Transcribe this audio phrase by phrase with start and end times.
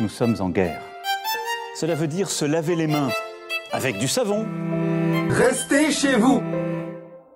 [0.00, 0.82] nous sommes en guerre.
[1.74, 3.10] Cela veut dire se laver les mains
[3.72, 4.46] avec du savon.
[5.28, 6.42] Restez chez vous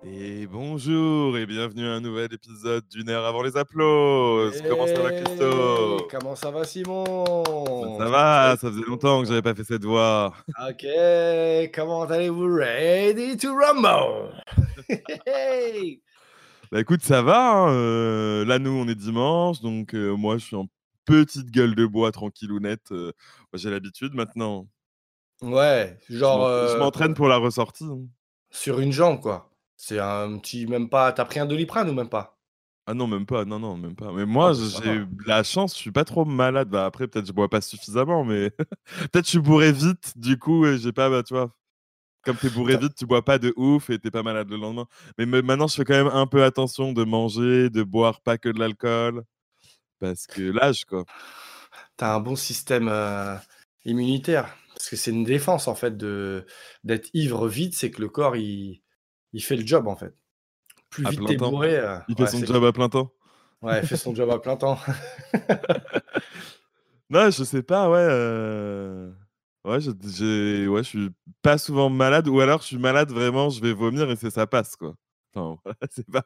[0.04, 4.62] Et bonjour et bienvenue à un nouvel épisode d'une heure avant les applauses.
[4.68, 7.94] Comment ça va Christo Comment ça va Simon?
[7.98, 10.32] Ça va, ça faisait longtemps que j'avais pas fait cette voix.
[10.68, 10.86] Ok,
[11.74, 12.54] comment allez-vous?
[12.54, 14.34] Ready to rumble
[15.26, 16.00] Hey
[16.72, 17.50] Bah écoute, ça va.
[17.50, 20.66] hein, euh, là, nous, on est dimanche, donc euh, moi, je suis en
[21.10, 22.92] petite gueule de bois, tranquillounette.
[22.92, 23.12] euh,
[23.54, 24.68] J'ai l'habitude maintenant.
[25.42, 27.84] Ouais, genre je euh, m'entraîne pour la ressortie.
[27.84, 28.06] hein.
[28.50, 29.50] sur une jambe quoi.
[29.76, 32.38] C'est un petit, même pas, t'as pris un doliprane ou même pas?
[32.86, 33.44] Ah non, même pas.
[33.44, 34.12] Non, non, même pas.
[34.12, 36.68] Mais moi, bah, ça j'ai la chance, je suis pas trop malade.
[36.70, 38.50] Bah après, peut-être je bois pas suffisamment, mais
[39.12, 40.12] peut-être je suis bourré vite.
[40.16, 41.54] Du coup, et j'ai pas, bah, tu vois.
[42.24, 44.86] Comme t'es bourré vite, tu bois pas de ouf et t'es pas malade le lendemain.
[45.18, 48.48] Mais maintenant, je fais quand même un peu attention de manger, de boire pas que
[48.50, 49.24] de l'alcool.
[50.00, 51.04] Parce que l'âge, quoi.
[51.96, 53.36] T'as un bon système euh,
[53.84, 54.56] immunitaire.
[54.74, 56.46] Parce que c'est une défense en fait de
[56.84, 58.82] d'être ivre vite, c'est que le corps il,
[59.34, 60.14] il fait le job en fait.
[60.88, 63.12] Plus À vite t'es bourré, euh, Il fait son job à plein temps.
[63.62, 64.78] Ouais, il fait son job à plein temps.
[67.10, 67.98] Non, je sais pas, ouais.
[67.98, 69.10] euh,
[69.64, 71.10] Ouais, je, ouais, je suis
[71.42, 72.28] pas souvent malade.
[72.28, 74.94] Ou alors, je suis malade vraiment, je vais vomir et c'est ça passe, quoi.
[75.34, 76.22] Enfin, voilà, c'est pas...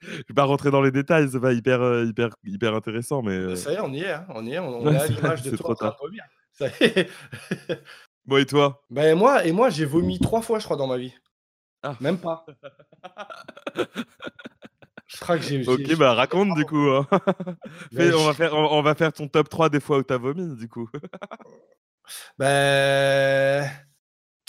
[0.00, 3.32] je vais pas rentrer dans les détails, c'est pas hyper, euh, hyper, hyper intéressant, mais...
[3.32, 5.50] euh, Ça y est, on y est, hein, on y est, on, c'est- l'image de
[5.56, 6.24] toi trop en train de vomir.
[6.52, 7.10] Ça y est.
[8.26, 8.82] Bon, et toi?
[8.90, 11.14] Ben moi, et moi j'ai vomi trois fois, je crois, dans ma vie.
[11.82, 11.96] Ah.
[12.00, 12.44] Même pas.
[15.06, 15.66] Je crois que j'ai.
[15.66, 16.88] Ok, bah raconte du coup.
[16.90, 17.06] hein.
[17.96, 20.18] Fais- on, va faire, on, on va faire ton top 3 des fois où t'as
[20.18, 20.88] vomi, du coup.
[22.38, 23.68] Ben.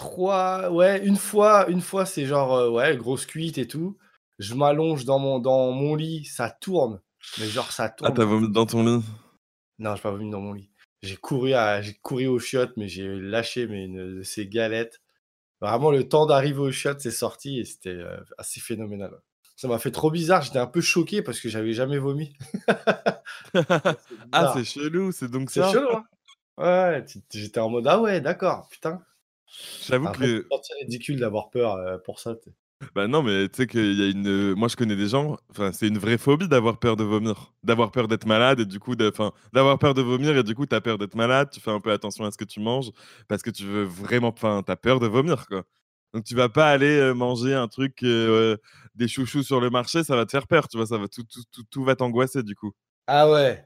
[0.02, 0.72] Trois.
[0.72, 3.98] Ouais, une fois, une fois, c'est genre, euh, ouais, grosse cuite et tout.
[4.40, 7.00] Je m'allonge dans mon, dans mon lit, ça tourne.
[7.40, 8.16] Mais genre, ça Ah, tourne.
[8.16, 9.04] t'as vomi dans ton lit?
[9.78, 10.72] Non, j'ai pas vomi dans mon lit.
[11.04, 15.02] J'ai couru, à, j'ai couru aux chiottes, mais j'ai lâché mais une ces galettes.
[15.62, 19.12] Vraiment, le temps d'arriver aux chiottes, c'est sorti et c'était euh, assez phénoménal.
[19.56, 20.42] Ça m'a fait trop bizarre.
[20.42, 22.34] J'étais un peu choqué parce que j'avais jamais vomi.
[24.34, 25.72] Ah, c'est chelou, c'est donc C'est ça?
[25.72, 26.06] chelou, hein
[26.58, 29.02] Ouais, j'étais en mode ah ouais, d'accord, putain.
[29.88, 30.46] J'avoue que.
[30.64, 32.36] c'est ridicule d'avoir peur euh, pour ça.
[32.96, 34.28] Bah non, mais tu sais qu'il y a une.
[34.28, 35.38] euh, Moi, je connais des gens.
[35.52, 38.80] Enfin, c'est une vraie phobie d'avoir peur de vomir, d'avoir peur d'être malade et du
[38.80, 39.08] coup, de...
[39.10, 41.50] enfin, d'avoir peur de vomir et du coup, t'as peur d'être malade.
[41.52, 42.92] Tu fais un peu attention à ce que tu manges
[43.28, 44.30] parce que tu veux vraiment.
[44.30, 45.64] Enfin, t'as peur de vomir, quoi.
[46.14, 48.58] Donc, tu vas pas aller euh, manger un truc, euh,
[48.96, 50.86] des chouchous sur le marché, ça va te faire peur, tu vois.
[50.88, 52.72] Ça va tout, tout, tout, tout va t'angoisser du coup.
[53.08, 53.64] Ah ouais.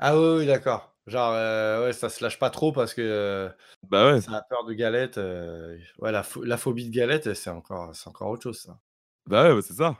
[0.00, 0.95] Ah oui, oui, d'accord.
[1.06, 3.48] Genre, euh, ouais, ça se lâche pas trop parce que euh,
[3.88, 4.20] Bah ouais.
[4.20, 5.18] ça a peur de galette.
[5.18, 8.78] euh, ouais, la, la phobie de galette, c'est encore, encore autre chose, ça.
[9.26, 9.96] Bah ouais, bah, c'est ça.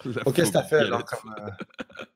[0.04, 1.50] La Ok, qu'est-ce que t'as fait alors comme, euh,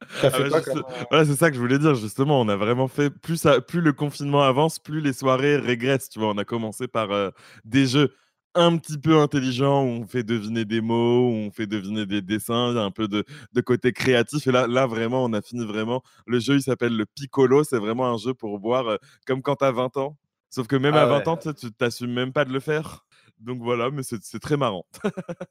[0.23, 2.41] Ah bah, comme, euh, Voilà, c'est ça que je voulais dire, justement.
[2.41, 3.11] On a vraiment fait.
[3.11, 6.09] Plus, ça, plus le confinement avance, plus les soirées régressent.
[6.09, 7.31] Tu vois, on a commencé par euh,
[7.65, 8.15] des jeux
[8.55, 12.23] un petit peu intelligents où on fait deviner des mots, où on fait deviner des
[12.23, 14.47] dessins, il y a un peu de, de côté créatif.
[14.47, 16.03] Et là, là, vraiment, on a fini vraiment.
[16.27, 17.65] Le jeu, il s'appelle le Piccolo.
[17.65, 20.17] C'est vraiment un jeu pour boire euh, comme quand t'as 20 ans.
[20.51, 21.29] Sauf que même Ah à 20 ouais.
[21.29, 23.05] ans, tu t'assumes même pas de le faire.
[23.39, 24.85] Donc voilà, mais c'est très marrant.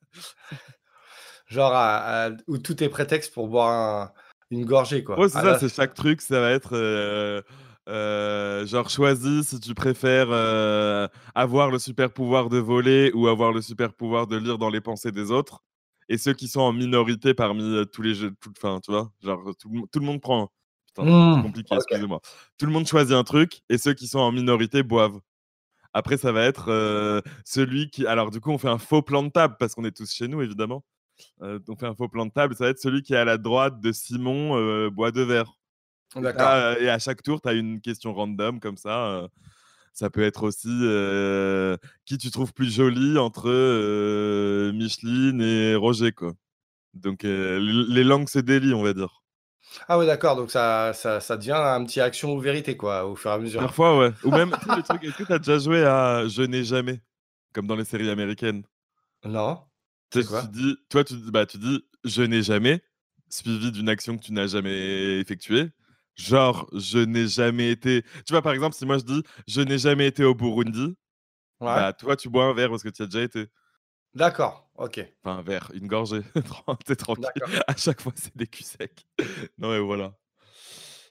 [1.48, 4.12] Genre, à- à- où tout est prétexte pour boire un-
[4.52, 5.18] une gorgée, quoi.
[5.20, 7.42] Ouais, c'est Ah, ça, c'est chaque truc, ça va être euh,
[7.88, 13.52] euh, genre choisis si tu préfères euh, avoir le super pouvoir de voler ou avoir
[13.54, 15.64] le super pouvoir de lire dans les pensées des autres.
[16.10, 19.12] Et ceux qui sont en minorité parmi euh, tous les jeux, tout, enfin, tu vois,
[19.24, 20.50] genre tout, le mo- tout le monde prend.
[20.88, 21.82] Putain, Mmh, c'est compliqué, ok.
[21.82, 22.22] excusez-moi.
[22.58, 25.20] Tout le monde choisit un truc et ceux qui sont en minorité boivent.
[25.94, 28.06] Après, ça va être euh, celui qui.
[28.06, 30.28] Alors, du coup, on fait un faux plan de table parce qu'on est tous chez
[30.28, 30.84] nous, évidemment.
[31.42, 32.56] On fait un faux plan de table.
[32.56, 35.54] Ça va être celui qui est à la droite de Simon, euh, bois de verre.
[36.16, 36.48] D'accord.
[36.48, 39.08] Ah, et à chaque tour, tu as une question random comme ça.
[39.08, 39.28] euh,
[39.94, 41.76] ça peut être aussi euh,
[42.06, 46.12] qui tu trouves plus jolie entre euh, Micheline et Roger.
[46.12, 46.34] Quoi.
[46.94, 47.60] Donc, euh,
[47.90, 49.24] les langues se délient, on va dire.
[49.88, 50.36] Ah ouais, d'accord.
[50.36, 53.38] Donc, ça, ça, ça devient un petit action ou vérité, quoi, au fur et à
[53.40, 53.62] mesure.
[53.62, 54.12] Parfois, ouais.
[54.24, 56.64] Ou même, tu sais, le truc, est-ce que tu as déjà joué à Je n'ai
[56.64, 57.02] jamais
[57.54, 58.64] Comme dans les séries américaines?
[59.26, 59.62] Non
[60.12, 62.82] Tu sais, tu dis, toi, tu, bah, tu dis je n'ai jamais,
[63.30, 65.70] suivi d'une action que tu n'as jamais effectuée.
[66.18, 68.02] Genre, je n'ai jamais été.
[68.26, 70.96] Tu vois, par exemple, si moi je dis je n'ai jamais été au Burundi,
[71.60, 71.68] Ouais.
[71.76, 73.46] bah toi, tu bois un verre parce que tu as déjà été.
[74.14, 74.70] D'accord.
[74.78, 75.00] Ok.
[75.24, 76.22] Enfin, un verre, une gorgée.
[76.86, 77.26] T'es tranquille.
[77.68, 79.06] À chaque fois, c'est des culs secs.
[79.58, 80.14] non, et voilà.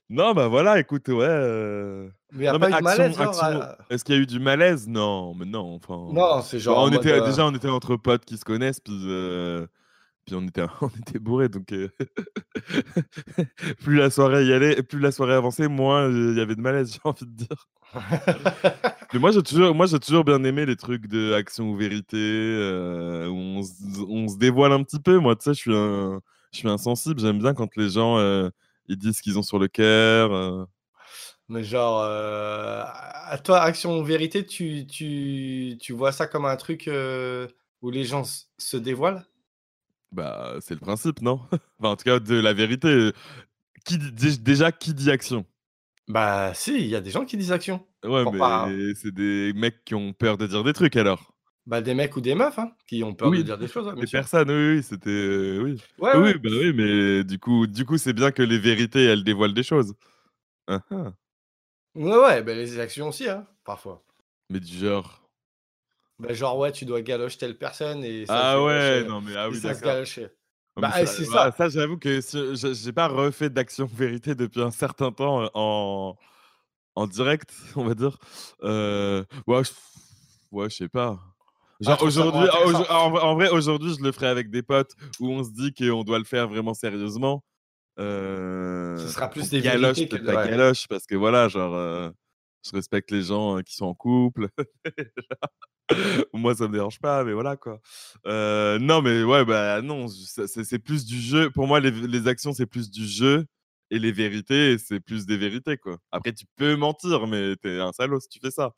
[0.09, 1.25] Non, bah voilà, écoute, ouais.
[1.29, 3.61] euh, Mais y a Non, pas mais eu de malaise, action, genre, action.
[3.61, 4.87] à- Est-ce qu'il y a eu du malaise?
[4.87, 5.75] Non, mais non.
[5.75, 6.77] Enfin, Non, c'est genre.
[6.77, 9.67] Bah, on mode, était euh, déjà, on était entre potes qui se connaissent, puis, euh,
[10.27, 11.89] Puis on était, on était bourrés, donc euh,
[13.83, 16.61] plus la soirée y allait, plus la soirée avançait, moins euh, il y avait de
[16.61, 17.69] malaise, j'ai envie de dire.
[19.13, 22.17] Mais moi, j'ai toujours, moi, j'ai toujours bien aimé les trucs de action ou vérité,
[22.17, 25.19] euh, où on, se- on se dévoile un petit peu.
[25.19, 26.21] Moi, tu sais, je suis un,
[26.53, 27.21] je suis insensible.
[27.21, 28.51] J'aime bien quand les gens euh,
[28.89, 30.67] ils disent ce qu'ils ont sur le cœur.
[31.49, 36.91] Mais genre, à toi, Action Vérité, tu, tu, tu vois ça comme un truc
[37.83, 38.25] où les gens
[38.59, 39.25] se dévoilent?
[40.17, 41.41] Bah, c'est le principe, non?
[41.79, 42.89] Enfin, en tout cas, de la vérité.
[42.89, 43.13] euh,
[43.85, 45.47] Qui dit- déjà, qui dit action?
[46.09, 47.85] Bah si, il y a des gens qui disent Action.
[48.05, 51.35] Ouais, Pour mais pas- c'est des mecs qui ont peur de dire des trucs alors.
[51.67, 53.89] Bah des mecs ou des meufs hein, qui ont peur Oui, de dire des choses.
[53.89, 55.11] hein, Des personnes, oui, oui, c'était.
[55.11, 55.83] euh, oui.
[55.99, 56.39] Ouais, oui, ouais.
[56.39, 59.65] bah oui, mais du coup, du coup, c'est bien que les vérités, elles dévoilent des
[59.65, 59.95] choses.
[60.69, 60.81] Ah.
[61.95, 64.05] Ouais, ouais, bah, les actions aussi, hein, parfois.
[64.51, 65.26] Mais du genre.
[66.19, 69.09] Bah, genre, ouais, tu dois galocher telle personne et ça Ah se ouais, galochait.
[69.09, 69.93] non, mais ah et oui, ça se d'accord.
[69.93, 70.33] galochait.
[70.79, 71.57] Bah, eh, c'est voilà, ça.
[71.57, 75.49] ça, j'avoue que si- j'ai j'ai pas refait d'action vérité depuis un certain temps euh,
[75.55, 76.17] en,
[76.97, 78.19] en direct, on va dire.
[78.63, 79.71] Euh, ouais, je...
[80.53, 81.19] ouais, je sais pas.
[81.81, 83.07] je Genre trouve ça aujourd'hui, ah, intéressant.
[83.07, 85.73] en, vrai- en vrai, aujourd'hui, je le ferai avec des potes où on se dit
[85.75, 87.45] qu'on doit le faire vraiment sérieusement.
[87.99, 90.51] Euh, Ce sera plus on des galoche vérités que peut-être de- la ouais.
[90.51, 92.11] galoche parce que voilà, genre, euh,
[92.67, 94.49] je respecte les gens euh, qui sont en couple.
[96.33, 97.81] Moi, ça me dérange pas, mais voilà quoi.
[98.27, 101.51] Euh, non, mais ouais, bah non, c'est plus du jeu.
[101.51, 103.47] Pour moi, les, actions, c'est plus du jeu
[103.91, 105.99] et les vérités, c'est plus des vérités quoi.
[106.11, 108.73] Après, tu peux mentir, mais t'es un salaud si tu fais ça.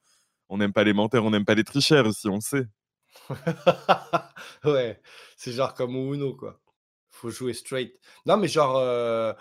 [0.50, 2.66] On n'aime pas les menteurs, on n'aime pas les tricheurs ici, on sait.
[4.64, 5.00] ouais,
[5.36, 6.60] c'est genre comme au Uno, quoi.
[7.10, 7.98] Faut jouer straight.
[8.26, 9.32] Non, mais genre, euh,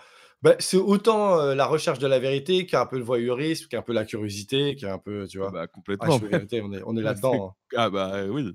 [0.42, 3.92] bah, c'est autant euh, la recherche de la vérité qu'un peu le voyeurisme, qu'un peu
[3.92, 5.50] la curiosité, qu'un peu, tu vois.
[5.50, 6.18] Bah, Ah, complètement.
[6.18, 7.48] veux vérité, on est, on est Bah, là-dedans.
[7.48, 7.54] hein.
[7.76, 8.52] Ah bah oui.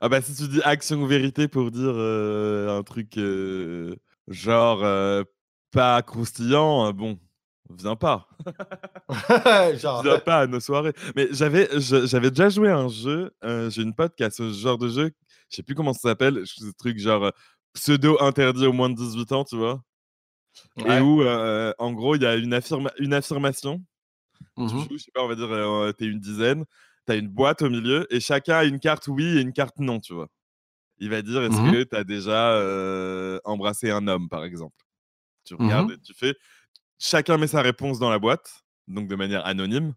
[0.00, 3.94] Ah bah si tu dis action ou vérité pour dire euh, un truc euh,
[4.28, 5.24] genre
[5.72, 7.18] pas croustillant, bon,
[7.70, 8.28] viens pas.
[9.78, 10.92] genre, Viens pas à nos soirées.
[11.16, 11.66] Mais j'avais
[12.30, 13.30] déjà joué à un jeu,
[13.68, 15.10] j'ai une pote qui a ce genre de jeu,
[15.50, 17.30] je sais plus comment ça s'appelle, ce truc genre
[17.74, 19.82] pseudo interdit aux moins de 18 ans, tu vois.
[20.86, 23.82] Et où euh, en gros, il y a une, affirma- une affirmation
[24.66, 24.78] tu Mhm.
[24.78, 26.64] joues, je sais pas, on va dire, euh, t'es une dizaine,
[27.06, 30.00] t'as une boîte au milieu et chacun a une carte oui et une carte non,
[30.00, 30.28] tu vois.
[30.98, 31.70] Il va dire est-ce Mhm.
[31.70, 34.76] que t'as déjà euh, embrassé un homme, par exemple?
[35.44, 35.62] Tu Mhm.
[35.64, 36.34] regardes et tu fais.
[36.98, 39.94] Chacun met sa réponse dans la boîte, donc de manière anonyme,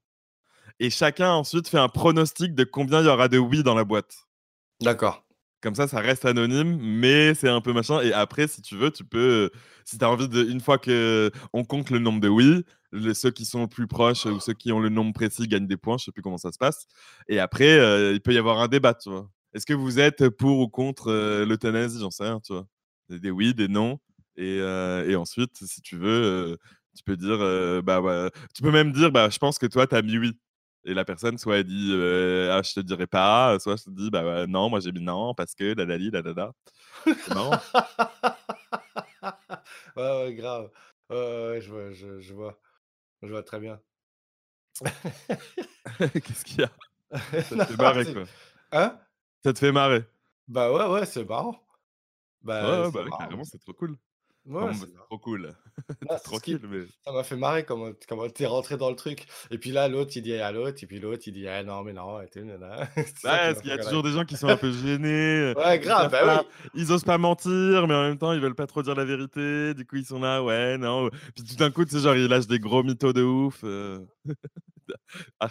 [0.79, 3.85] et chacun ensuite fait un pronostic de combien il y aura de oui dans la
[3.85, 4.15] boîte.
[4.81, 5.23] D'accord.
[5.63, 8.01] Comme ça, ça reste anonyme, mais c'est un peu machin.
[8.01, 9.49] Et après, si tu veux, tu peux,
[9.85, 12.65] si tu as envie de, une fois que on compte le nombre de oui,
[13.13, 15.77] ceux qui sont le plus proches ou ceux qui ont le nombre précis gagnent des
[15.77, 15.97] points.
[15.97, 16.85] Je sais plus comment ça se passe.
[17.29, 19.29] Et après, euh, il peut y avoir un débat, tu vois.
[19.53, 21.99] Est-ce que vous êtes pour ou contre euh, l'euthanasie?
[22.01, 22.67] J'en sais rien, tu vois.
[23.09, 23.99] Des, oui, des non.
[24.35, 26.57] Et, euh, et ensuite, si tu veux, euh,
[26.97, 28.29] tu peux dire, euh, bah, ouais.
[28.53, 30.33] tu peux même dire, bah, je pense que toi, tu as mis oui.
[30.85, 33.89] Et la personne, soit elle dit euh, ah, je te dirai pas, soit je te
[33.89, 36.33] dis bah non, moi j'ai mis non parce que la la la la
[37.33, 37.59] marrant.
[39.95, 40.69] ouais, ouais, grave.
[41.09, 42.59] Ouais, ouais, ouais, je vois, je, je vois.
[43.21, 43.79] Je vois très bien.
[45.99, 46.71] Qu'est-ce qu'il y a?
[47.43, 48.23] Ça te Non, fait marrer quoi.
[48.71, 48.99] Hein?
[49.43, 50.03] Ça te fait marrer.
[50.47, 51.65] Bah ouais, ouais, c'est marrant.
[52.41, 53.17] Bah, ouais, bah marrant.
[53.17, 53.97] carrément, c'est trop cool.
[54.45, 55.53] Ouais, bon, c'est trop cool.
[56.07, 56.81] Ah, T'es qui- tranquille, mais.
[57.03, 59.25] Ça m'a fait marrer comment, comment t'es rentré dans le truc.
[59.49, 61.81] Et puis là, l'autre, il dit à l'autre, et puis l'autre, il dit ah non,
[61.83, 64.71] mais non, Ouais, qui parce qu'il y a toujours des gens qui sont un peu
[64.71, 65.53] gênés.
[65.57, 66.69] Ouais, ils grave, savent bah pas- oui.
[66.75, 69.73] Ils osent pas mentir, mais en même temps, ils veulent pas trop dire la vérité.
[69.73, 71.09] Du coup, ils sont là, ouais, non.
[71.35, 73.61] Puis tout d'un coup, tu sais, genre, ils lâchent des gros mythos de ouf.
[73.63, 73.99] euh.
[75.39, 75.47] à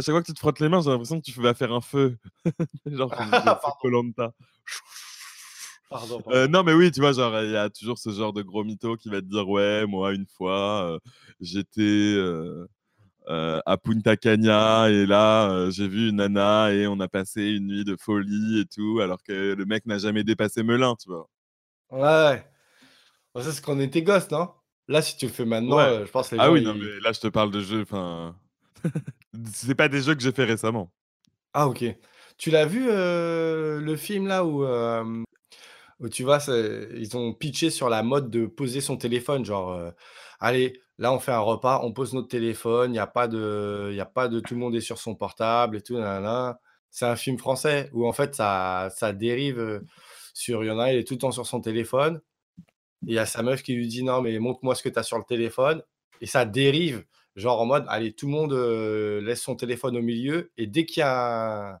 [0.00, 1.80] chaque fois que tu te frottes les mains, j'ai l'impression que tu vas faire un
[1.80, 2.16] feu.
[2.86, 3.30] genre, comme
[5.90, 6.20] Pardon.
[6.20, 6.38] Pardon.
[6.38, 8.64] Euh, non, mais oui, tu vois, genre, il y a toujours ce genre de gros
[8.64, 10.98] mytho qui va te dire, ouais, moi, une fois, euh,
[11.40, 12.66] j'étais euh,
[13.28, 17.84] à Punta Cana et là, j'ai vu une nana et on a passé une nuit
[17.84, 21.28] de folie et tout, alors que le mec n'a jamais dépassé Melun, tu vois.
[21.90, 22.44] Ouais,
[23.36, 23.42] ouais.
[23.42, 24.50] C'est qu'on était gosses, non?
[24.88, 26.02] Là, si tu le fais maintenant, Ouais.
[26.06, 27.82] je pense que les Ah gens, oui, non, mais là, je te parle de jeux,
[27.82, 28.36] enfin.
[29.52, 30.92] C'est pas des jeux que j'ai fait récemment.
[31.52, 31.84] Ah, ok.
[32.36, 35.22] Tu l'as vu, euh, le film là où, euh,
[36.08, 39.90] tu vois, ils ont pitché sur la mode de poser son téléphone, genre, euh,
[40.40, 43.96] allez, là on fait un repas, on pose notre téléphone, il n'y a pas de,
[43.98, 45.96] a pas de, tout le monde est sur son portable et tout.
[46.90, 49.80] C'est un film français où en fait ça, ça dérive euh,
[50.32, 52.20] sur, il y en a, il est tout le temps sur son téléphone,
[53.06, 55.02] il y a sa meuf qui lui dit non mais montre-moi ce que tu as
[55.02, 55.82] sur le téléphone,
[56.20, 57.04] et ça dérive,
[57.36, 60.86] genre en mode, allez, tout le monde euh, laisse son téléphone au milieu, et dès
[60.86, 61.78] qu'il y a un-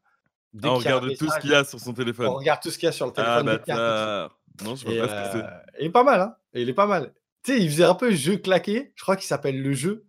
[0.54, 2.26] Dès Ah, on regarde tout ce qu'il y a sur son téléphone.
[2.28, 3.46] on regarde tout ce qu'il y a sur le Ah, téléphone.
[3.56, 4.30] dès qu'il y a un truc.
[4.30, 4.38] bâtard.
[4.64, 5.44] Non, je vois Et, pas ce que c'est.
[5.44, 6.34] euh, il est pas mal, hein.
[6.54, 7.12] Il est pas mal.
[7.44, 8.92] Tu sais, il faisait un peu jeu claqué.
[8.94, 10.06] Je crois qu'il s'appelle le jeu.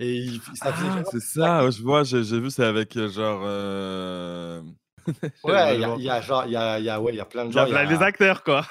[0.00, 3.40] Et il, ça Ah, c'est ça, ouais, je vois, j'ai vu, c'est avec euh, genre.
[3.44, 4.60] euh,
[5.44, 7.44] Ouais, il y, a- y genre, il y a, y a- ouais, y a plein
[7.46, 7.64] de gens.
[7.66, 8.66] Il y a, plein- les acteurs, quoi.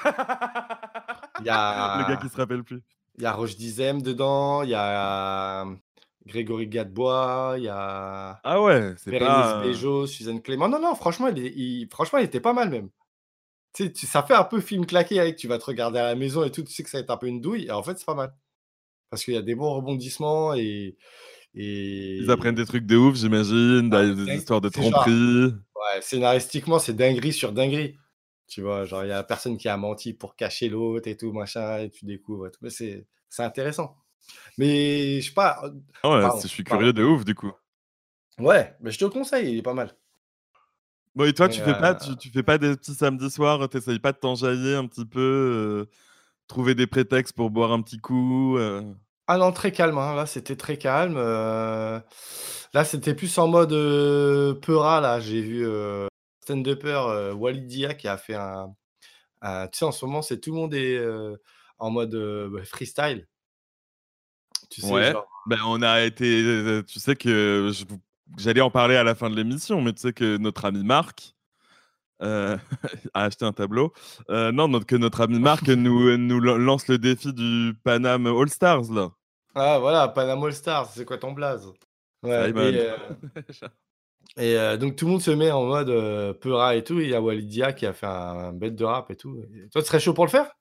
[1.40, 2.82] il y a- Le gars qui se rappelle plus.
[3.18, 4.62] il y a Roche Dizem dedans.
[4.64, 5.66] Il y a
[6.28, 7.56] Grégory Gadebois.
[7.58, 9.64] Il y a Ah ouais, c'est pas.
[9.64, 10.68] Bejo, Suzanne Clément.
[10.70, 12.90] Non, non, franchement, il, franchement, il était pas mal même.
[13.74, 15.36] Tu sais, tu- ça fait un peu film claqué avec.
[15.38, 16.64] Tu vas te regarder à la maison et tout.
[16.64, 17.66] Tu sais que ça va être un peu une douille.
[17.66, 18.34] Et en fait, c'est pas mal.
[19.10, 20.98] Parce qu'il y a des bons rebondissements et.
[21.56, 22.18] et...
[22.18, 25.54] Ils apprennent des trucs de ouf, j'imagine, Ah, des, histoires de genre- tromperie.
[25.76, 27.96] Ouais, scénaristiquement, c'est dinguerie sur dinguerie.
[28.48, 31.32] Tu vois, genre, il y a personne qui a menti pour cacher l'autre et tout,
[31.34, 32.60] machin, et tu découvres et tout.
[32.62, 33.96] Mais c'est c'est intéressant.
[34.58, 35.60] Mais je sais pas.
[35.64, 35.72] euh,
[36.04, 36.80] Ah ouais, Pardon, je suis pardon.
[36.80, 37.52] curieux de ouf, du coup.
[38.40, 39.96] Ouais, mais je te le conseille, il est pas mal.
[41.16, 43.32] Bon, et toi, Mais, tu fais pas, euh, tu, tu fais pas des petits samedis
[43.32, 45.90] soirs, t'essayes pas de t'enjailler un petit peu, euh,
[46.48, 48.58] trouver des prétextes pour boire un petit coup.
[48.58, 48.84] euh?
[49.26, 51.16] Ah non, très calme, hein, Là, c'était très calme.
[51.18, 53.72] Là, c'était plus en mode
[54.62, 55.02] Peura.
[55.02, 55.66] Là, j'ai vu
[56.42, 58.74] stand-upper Walidia qui a fait un.
[59.42, 61.04] un- Tu sais, en ce moment, c'est tout le monde est
[61.80, 62.16] en mode
[62.52, 63.26] bah, freestyle.
[64.70, 65.12] Tu sais, Ouais.
[65.12, 65.28] genre.
[65.48, 66.44] Ben, on a été.
[66.44, 67.72] euh, Tu sais que
[68.38, 71.34] j'allais en parler à la fin de l'émission, mais tu sais que notre ami Marc
[72.22, 72.58] euh,
[73.14, 73.94] a acheté un tableau.
[74.30, 78.28] Euh, non, notre- que notre ami Marc nous, nous lan- lance le défi du Paname
[78.28, 79.12] All Stars, là.
[79.56, 81.72] Ah voilà, Panama All Stars, c'est quoi ton blaze?
[82.24, 82.50] Ouais,
[84.38, 87.10] et, euh, et, donc tout le monde se met en mode Peura et tout, il
[87.10, 88.10] y a Walidia qui a fait un,
[88.50, 89.40] un bête de rap et tout.
[89.56, 90.52] Et toi, tu serais chaud pour le faire?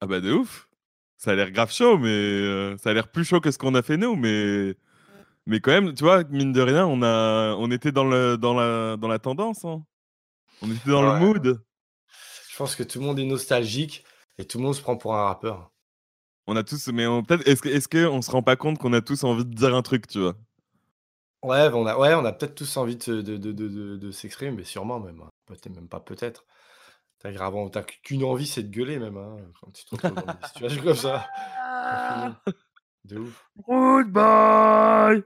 [0.00, 0.68] Ah bah de ouf.
[1.16, 3.74] Ça a l'air grave chaud, mais euh, ça a l'air plus chaud que ce qu'on
[3.74, 4.74] a fait nous, mais
[5.46, 8.54] mais quand même, tu vois, mine de rien, on a on était dans le dans
[8.54, 9.84] la dans la tendance, hein.
[10.62, 11.06] On était dans Ouais.
[11.06, 11.62] le mood.
[12.48, 14.04] Je pense que tout le monde est nostalgique
[14.38, 15.70] et tout le monde se prend pour un rappeur.
[16.46, 18.78] On a tous, mais on- peut-être est-ce que est-ce que on se rend pas compte
[18.78, 20.36] qu'on a tous envie de dire un truc, tu vois?
[21.42, 24.50] Ouais, on a, ouais, on a peut-être tous envie de, de, de, de- de s'exprimer,
[24.52, 25.20] mais sûrement même.
[25.20, 25.28] hein.
[25.46, 26.46] Peut-être même pas peut-être.
[27.24, 29.16] T'as grave, t'as qu'une envie, c'est de gueuler même.
[29.16, 31.26] Hein, quand tu te retrouves dans des situations comme ça.
[31.88, 32.34] confiné.
[33.06, 33.50] De ouf.
[33.66, 35.22] Goodbye.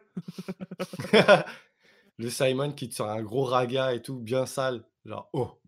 [2.19, 4.85] Le Simon qui te sort un gros raga et tout, bien sale.
[5.05, 5.59] Genre, oh.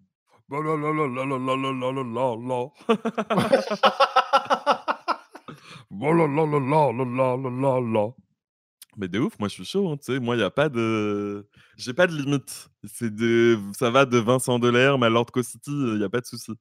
[9.01, 10.69] Mais de ouf, moi je suis chaud, hein, tu sais, moi il y a pas
[10.69, 12.69] de j'ai pas de limite.
[12.85, 16.27] C'est de ça va de Vincent Delerme à Lord City, il y a pas de
[16.27, 16.53] souci.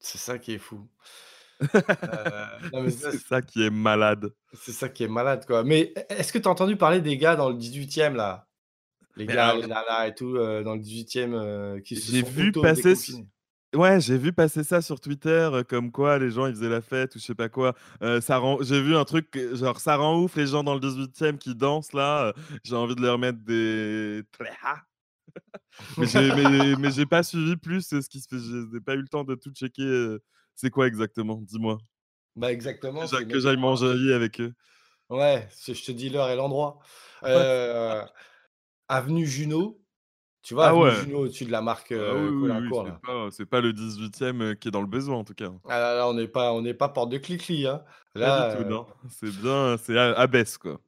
[0.00, 0.88] C'est ça qui est fou.
[1.62, 2.46] Euh,
[2.90, 4.30] C'est ça qui est malade.
[4.52, 5.62] c'est ça qui est malade, quoi.
[5.64, 8.46] Mais e- est-ce que tu as entendu parler des gars dans le 18e, là?
[9.16, 12.10] Les Mais gars, alors- les nanas et tout, euh, dans le 18e, euh, qui se
[12.12, 13.28] J'ai sont vu passer s- auto-déconfinés.
[13.74, 16.80] Ouais, j'ai vu passer ça sur Twitter, euh, comme quoi les gens ils faisaient la
[16.80, 17.74] fête ou je sais pas quoi.
[18.02, 18.62] Euh, ça rend...
[18.62, 21.54] J'ai vu un truc, que- genre ça rend ouf les gens dans le 18e qui
[21.54, 22.26] dansent là.
[22.28, 22.32] euh,
[22.64, 24.22] j'ai envie de leur mettre des.
[24.32, 24.82] Tléha.
[25.98, 28.38] mais j'ai mais, mais j'ai pas suivi plus euh, ce qui se fait.
[28.72, 29.82] J'ai pas eu le temps de tout checker.
[29.82, 30.22] euh,
[30.54, 31.76] C'est quoi exactement Dis-moi.
[32.36, 33.00] Bah exactement.
[33.00, 34.54] Que c'est j'a- Que mettre- j'aille manger avec eux.
[35.10, 36.78] Ouais, je je te dis l'heure et l'endroit.
[37.24, 38.02] Euh,
[38.88, 39.78] avenue Junot.
[40.46, 41.12] Tu vois, Ah ouais.
[41.12, 44.54] Au-dessus de la marque Ah euh, oui, oui, oui, Colincourt, c'est pas, le 18e euh,
[44.54, 45.50] qui est dans le besoin en tout cas.
[45.68, 47.82] Ah là, là, on n'est pas, on pas porte de Clichy, hein.
[48.14, 48.86] Pas Là, du tout, euh, non.
[49.10, 50.78] C'est bien, c'est à, à baisse quoi.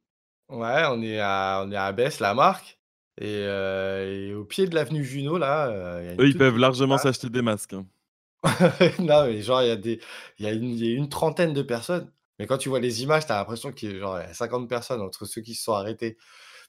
[0.47, 2.79] ouais, on est à, on est à Besse, la marque.
[3.19, 6.37] Et, euh, et au pied de l'avenue Junot, là, euh, y a une Eux, ils
[6.37, 7.73] peuvent largement s'acheter des masques.
[7.73, 7.85] hein.
[8.99, 9.99] non, mais genre, il y a des,
[10.37, 12.09] il y a une, y a une trentaine de personnes.
[12.39, 14.29] Mais quand tu vois les images, tu as l'impression qu'il y a genre il y
[14.29, 16.17] a 50 personnes entre ceux qui se sont arrêtés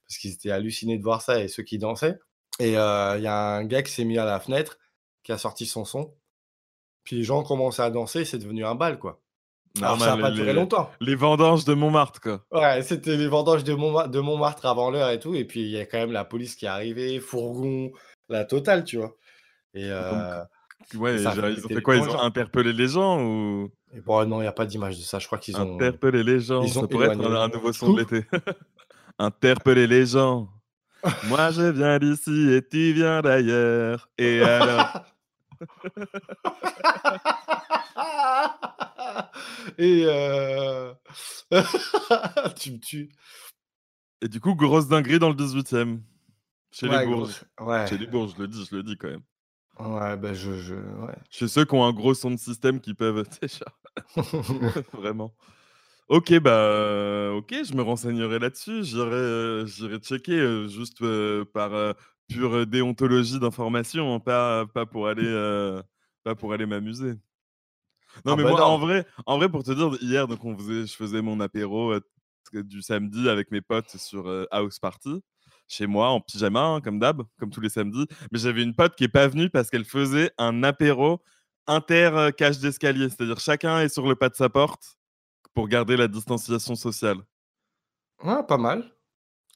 [0.09, 2.19] parce qu'ils étaient hallucinés de voir ça et ceux qui dansaient.
[2.59, 4.79] Et euh, il y a un gars qui s'est mis à la fenêtre,
[5.23, 6.15] qui a sorti son son.
[7.05, 9.21] Puis les gens ont commencé à danser, c'est devenu un bal, quoi.
[9.81, 10.91] Alors, ça n'a pas duré longtemps.
[11.01, 12.45] Les vendanges de Montmartre, quoi.
[12.51, 15.35] Ouais, c'était les vendanges de, Montma- de Montmartre avant l'heure et tout.
[15.35, 17.93] Et puis, il y a quand même la police qui est arrivée, fourgon,
[18.29, 19.17] la totale, tu vois.
[19.75, 20.43] Et, euh,
[20.95, 21.97] Ouais, ça genre, ils ont fait quoi?
[21.97, 23.71] Ils ont interpellé les gens ou?
[23.95, 25.19] Et bon, non, il n'y a pas d'image de ça.
[25.19, 25.75] Je crois qu'ils ont.
[25.75, 28.27] interpeller les gens ils ont Ça pourrait être un, nouveau son de l'été.
[29.19, 30.49] interpeller les gens.
[31.29, 34.09] Moi, je viens d'ici et tu viens d'ailleurs.
[34.19, 35.05] Et alors?
[39.79, 40.93] Et euh...
[42.57, 43.11] tu me tues.
[44.23, 46.01] Et du coup, grosse dinguerie dans le 18e.
[46.71, 47.45] Chez Ouais, les Bourges.
[47.61, 47.87] Ouais.
[47.87, 49.23] Chez les Bourges, je le dis, je le dis quand même.
[49.79, 50.61] Ouais, bah je.
[50.61, 50.75] je...
[50.75, 51.17] Ouais.
[51.31, 53.27] Chez ceux qui ont un gros son de système qui peuvent.
[54.93, 55.35] Vraiment.
[56.11, 58.83] Ok, bah, euh, ok, je me renseignerai là-dessus.
[58.85, 61.93] J'irai, euh, j'irai checker euh, juste euh, par, euh,
[62.29, 65.81] pure déontologie d'information, hein, pas, pas pour aller, euh,
[66.25, 67.15] pas pour aller m'amuser.
[68.25, 68.67] Non, Ah mais bah moi, non.
[68.67, 71.93] en vrai, en vrai, pour te dire, hier, donc on faisait, je faisais mon apéro
[71.93, 72.01] euh,
[72.53, 75.23] du samedi avec mes potes sur euh, House Party,
[75.69, 78.07] chez moi, en pyjama, hein, comme d'hab, comme tous les samedis.
[78.33, 81.23] Mais j'avais une pote qui est pas venue parce qu'elle faisait un apéro
[81.69, 83.09] inter-cage d'escalier.
[83.09, 84.97] C'est-à-dire chacun est sur le pas de sa porte
[85.55, 87.19] pour garder la distanciation sociale?
[88.23, 88.93] Ouais, pas mal.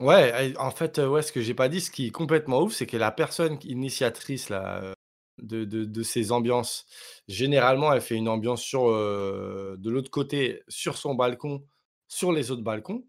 [0.00, 2.86] Ouais, en fait, ouais, ce que j'ai pas dit, ce qui est complètement ouf, c'est
[2.86, 4.94] que la personne initiatrice là, euh,
[5.42, 6.86] de, de, de ces ambiances,
[7.28, 11.66] généralement, elle fait une ambiance sur, euh, de l'autre côté, sur son balcon,
[12.08, 13.06] sur les autres balcons.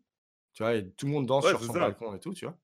[0.53, 1.77] Tu vois, et tout le monde danse Ouais, sur son ça.
[1.77, 2.57] balcon et tout, tu vois.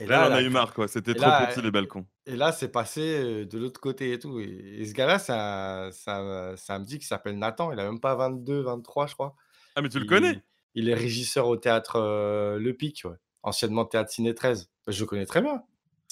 [0.00, 0.86] Et Là, elle a eu marre, quoi.
[0.86, 2.06] C'était trop là, petit, les balcons.
[2.26, 4.38] Et là, c'est passé euh, de l'autre côté et tout.
[4.38, 4.44] Et,
[4.78, 7.72] et ce gars-là, c'est un, c'est un, c'est un petit qui s'appelle Nathan.
[7.72, 9.34] Il a même pas 22, 23, je crois.
[9.74, 10.42] Ah, mais tu le connais?
[10.74, 13.16] Il est régisseur au théâtre euh, Le Pic, ouais.
[13.42, 14.70] anciennement Théâtre Ciné 13.
[14.86, 15.62] Je le connais très bien.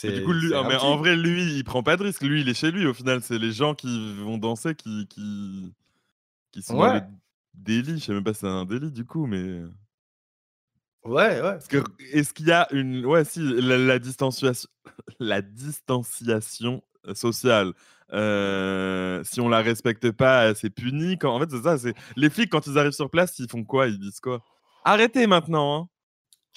[0.03, 2.23] Mais du coup, lui, ah, mais en vrai, lui, il prend pas de risque.
[2.23, 2.87] Lui, il est chez lui.
[2.87, 5.73] Au final, c'est les gens qui vont danser qui, qui,
[6.53, 7.07] qui sont dans le Ouais.
[7.55, 7.99] délit.
[8.01, 9.63] Je sais même pas si c'est un délit du coup, mais
[11.07, 11.59] Ouais, ouais.
[12.13, 14.69] Est-ce qu'il y a une, ouais, si la, la distanciation,
[15.21, 17.73] la distanciation euh, sociale.
[18.13, 21.19] euh, si on la respecte pas, c'est puni?
[21.19, 21.35] Quand...
[21.35, 21.79] En fait, c'est ça.
[21.79, 23.87] C'est les flics quand ils arrivent sur place, ils font quoi?
[23.89, 24.43] Ils disent quoi?
[24.85, 25.77] Arrêtez maintenant.
[25.83, 25.89] Hein.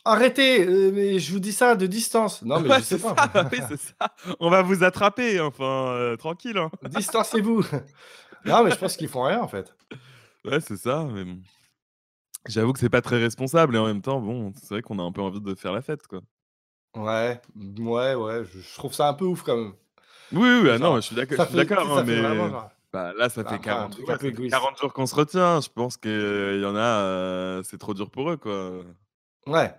[0.05, 2.41] Arrêtez, euh, mais je vous dis ça de distance.
[2.43, 3.29] Non, mais Ouais, je sais c'est pas.
[3.33, 4.15] ça, oui, c'est ça.
[4.39, 6.57] On va vous attraper, enfin, euh, tranquille.
[6.57, 6.71] Hein.
[6.89, 7.63] Distancez-vous.
[8.45, 9.75] non, mais je pense qu'ils font rien en fait.
[10.45, 11.05] Ouais, c'est ça.
[11.11, 11.39] Mais bon.
[12.47, 15.03] J'avoue que c'est pas très responsable et en même temps, bon, c'est vrai qu'on a
[15.03, 16.21] un peu envie de faire la fête, quoi.
[16.95, 17.39] Ouais,
[17.79, 18.43] ouais, ouais.
[18.45, 19.73] Je, je trouve ça un peu ouf quand même.
[20.31, 21.45] Oui, oui, oui, ah non, je suis d'accord,
[21.97, 22.17] hein, mais
[22.49, 24.29] genre- bah, là, ça Bah, fait après, un 40, truc ouais, un peu ça fait
[24.29, 24.51] égoïste.
[24.55, 25.61] 40 jours qu'on se retient.
[25.61, 28.71] Je pense qu'il y en a, euh, c'est trop dur pour eux, quoi.
[29.47, 29.73] Ouais.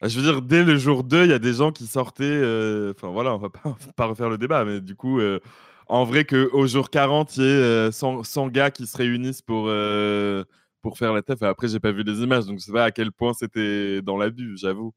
[0.00, 2.24] Ah, Je veux dire, dès le jour 2, il y a des gens qui sortaient.
[2.24, 5.20] euh, Enfin, voilà, on va pas, on va pas refaire le débat, mais du coup,
[5.20, 5.40] euh,
[5.86, 9.42] en vrai, qu'au jour 40, il y ait euh, 100, 100 gars qui se réunissent
[9.42, 10.44] pour, euh,
[10.84, 11.42] pour faire la teuf.
[11.42, 14.18] Après, j'ai pas vu les images, donc je sais pas à quel point c'était dans
[14.18, 14.92] l'abus, j'avoue.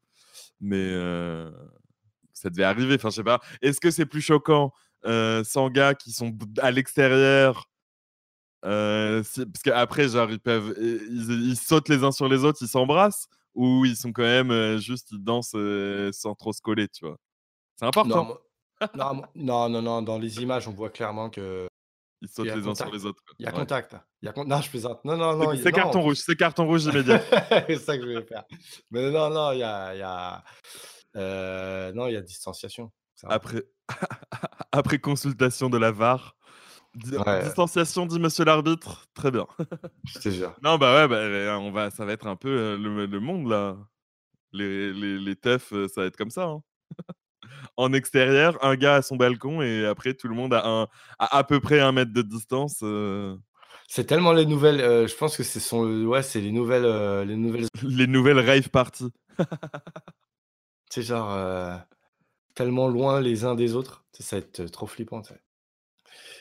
[0.60, 1.50] Mais euh,
[2.34, 2.96] ça devait arriver.
[2.96, 3.40] Enfin, je sais pas.
[3.62, 4.74] Est-ce que c'est plus choquant
[5.06, 7.70] euh, 100 gars qui sont à l'extérieur
[8.66, 12.68] euh, parce qu'après, genre, ils peuvent, ils, ils sautent les uns sur les autres, ils
[12.68, 16.90] s'embrassent, ou ils sont quand même euh, juste, ils dansent euh, sans trop se coller,
[16.90, 17.18] tu vois?
[17.78, 18.38] C'est important.
[18.94, 21.68] non, non, non, non, Dans les images, on voit clairement que
[22.22, 23.22] Ils sautent les uns sur les autres.
[23.26, 23.36] quoi.
[23.40, 23.60] il y a Ouais.
[23.60, 23.96] contact.
[24.22, 25.04] Il y a con- Non, je plaisante.
[25.06, 25.56] Non, non, non.
[25.62, 27.22] C'est carton rouge, c'est carton rouge immédiat.
[27.68, 28.44] c'est ça que je voulais faire.
[28.92, 30.44] Mais non, non, il y a, il y a,
[31.16, 32.92] euh, non, il y a distanciation.
[33.26, 33.64] Après,
[34.72, 36.36] après consultation de la VAR,
[37.26, 37.44] Ouais.
[37.44, 39.06] distanciation, dit monsieur l'arbitre.
[39.14, 39.46] Très bien.
[40.06, 40.56] Je te jure.
[40.64, 43.20] Non, bah ouais, bah, euh, on va, ça va être un peu euh, le, le
[43.20, 43.78] monde là.
[44.54, 46.46] Les, les, les teufs, euh, ça va être comme ça.
[46.46, 46.64] hein.
[47.78, 50.84] En extérieur, un gars à son balcon et après tout le monde à, un,
[51.20, 52.80] à, à peu près un mètre de distance.
[52.84, 53.36] euh,
[53.88, 54.82] C'est tellement les nouvelles.
[54.82, 57.68] euh, je pense que ce sont, le- ouais, c'est les nouvelles, euh, les nouvelles.
[57.84, 59.12] les nouvelles rave parties.
[60.90, 61.76] C'est genre euh,
[62.56, 64.06] tellement loin les uns des autres.
[64.20, 65.22] Ça va être euh, trop flippant.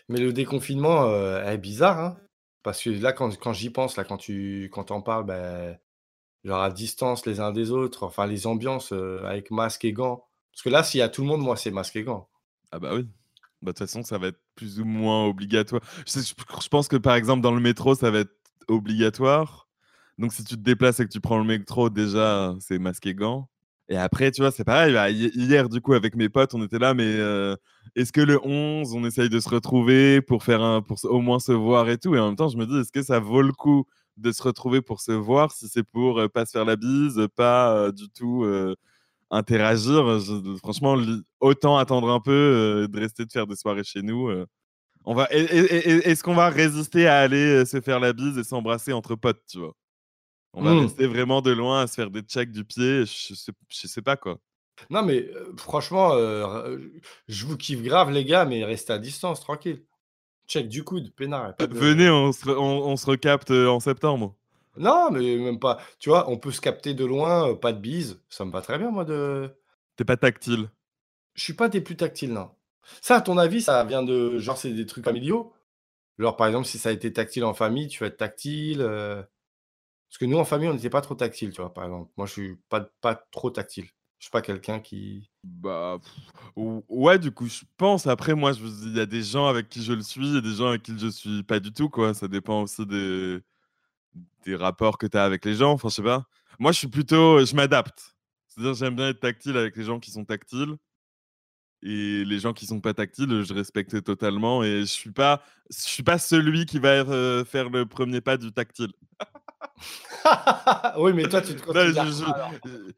[0.09, 2.16] Mais le déconfinement euh, est bizarre, hein,
[2.62, 5.79] parce que là, quand, quand j'y pense, là, quand tu, quand en parles, ben,
[6.45, 10.25] genre à distance les uns des autres, enfin les ambiances euh, avec masque et gants.
[10.57, 12.07] Parce que là, s'il y a tout le monde, moi, c'est masque et.
[12.73, 13.03] Ah bah oui.
[13.61, 15.83] Bah, De toute façon, ça va être plus ou moins obligatoire.
[16.07, 18.33] Je, pense que par exemple, dans le métro, ça va être
[18.66, 19.69] obligatoire.
[20.16, 23.14] Donc, si tu te déplaces et que tu prends le métro, déjà, c'est masque et
[23.14, 23.51] gants.
[23.90, 24.95] Et après, tu vois, c'est pareil.
[24.95, 27.55] bah, hi- hier, du coup, avec mes potes, on était là, mais euh,
[27.95, 31.38] est-ce que le 11, on essaye de se retrouver pour faire un, pour au moins
[31.38, 32.14] se voir et tout?
[32.14, 33.85] Et en même temps, je me dis, est-ce que ça vaut le coup
[34.16, 37.29] de se retrouver pour se voir si c'est pour euh, pas se faire la bise,
[37.37, 38.75] pas euh, du tout euh,
[39.30, 40.96] interagir je- Franchement,
[41.40, 44.28] autant attendre un peu, euh, de rester de faire des soirées chez nous.
[44.28, 44.46] euh.
[45.04, 48.92] On va, est-ce qu'on va résister à aller euh, se faire la bise et s'embrasser
[48.92, 49.72] entre potes, tu vois?
[50.52, 50.78] On va Mm.
[50.80, 54.02] rester vraiment de loin à se faire des checks du pied, je sais, je sais
[54.02, 54.38] pas quoi.
[54.90, 56.78] Non, mais euh, franchement, euh,
[57.28, 59.84] je vous kiffe grave, les gars, mais restez à distance, tranquille.
[60.48, 61.54] Check du coude, peinard.
[61.58, 64.34] de- Venez, on se, on, on se recapte euh, en septembre.
[64.78, 65.80] Non, mais même pas.
[65.98, 68.22] Tu vois, on peut se capter de loin, euh, pas de bise.
[68.28, 69.50] Ça me va très bien, moi, de.
[69.96, 70.70] T'es pas tactile.
[71.34, 72.50] Je suis pas des plus tactiles, non.
[73.02, 74.38] Ça, à ton avis, ça vient de.
[74.38, 75.52] Genre, c'est des trucs familiaux?
[76.18, 78.82] Genre, par exemple, si ça a été tactile en famille, tu vas être tactile.
[78.82, 79.22] euh,
[80.10, 82.12] Parce que nous, en famille, on n'était pas trop tactile, tu vois, par exemple.
[82.16, 83.86] Moi, je suis pas, pas trop tactile.
[84.20, 85.30] Je suis pas quelqu'un qui.
[85.44, 86.12] Bah, pff,
[86.56, 88.06] ou- ouais, du coup, je pense.
[88.06, 90.54] Après, moi, je il y a des gens avec qui je le suis et des
[90.54, 92.14] gens avec qui je suis pas du tout, quoi.
[92.14, 93.40] Ça dépend aussi des,
[94.44, 95.72] des rapports que tu as avec les gens.
[95.72, 96.26] Enfin, je sais pas.
[96.59, 97.44] Moi, je suis plutôt.
[97.44, 98.16] Je m'adapte.
[98.48, 100.76] C'est-à-dire, j'aime bien être tactile avec les gens qui sont tactiles.
[101.83, 104.64] Et les gens qui sont pas tactiles, je respecte totalement.
[104.64, 108.37] Et je suis pas, je suis pas celui qui va euh, faire le premier pas
[108.38, 108.92] du tactile.
[110.98, 112.24] oui, mais toi, tu te Non, considères je-
[112.64, 112.92] je- euh,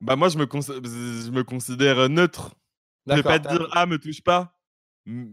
[0.00, 2.54] bah moi, je me, cons- je me considère neutre.
[3.06, 4.57] Je vais pas te dire ah me touche pas.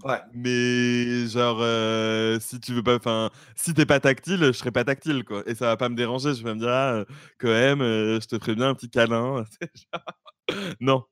[0.04, 0.22] Ouais.
[0.32, 4.84] Mais genre euh, si tu veux pas, enfin si t'es pas tactile, je serai pas
[4.84, 5.44] tactile quoi.
[5.48, 6.34] Et ça va pas me déranger.
[6.34, 7.06] Je vais me dire ah
[7.40, 9.44] quand même, euh, je te ferai bien un petit câlin.
[10.80, 11.04] Non.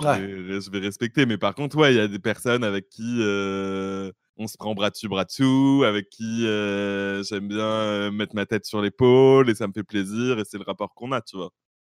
[0.00, 0.20] Je Ouais.
[0.20, 1.26] vais, je vais respecter.
[1.26, 4.74] Mais par contre, ouais, il y a des personnes avec qui euh, on se prend
[4.74, 9.68] bras dessus, bras dessous, avec qui j'aime bien mettre ma tête sur l'épaule et ça
[9.68, 11.50] me fait plaisir et c'est le rapport qu'on a, tu vois.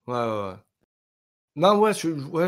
[0.08, 0.56] Ouais, ouais, ouais.
[1.56, 1.94] Non, ouais,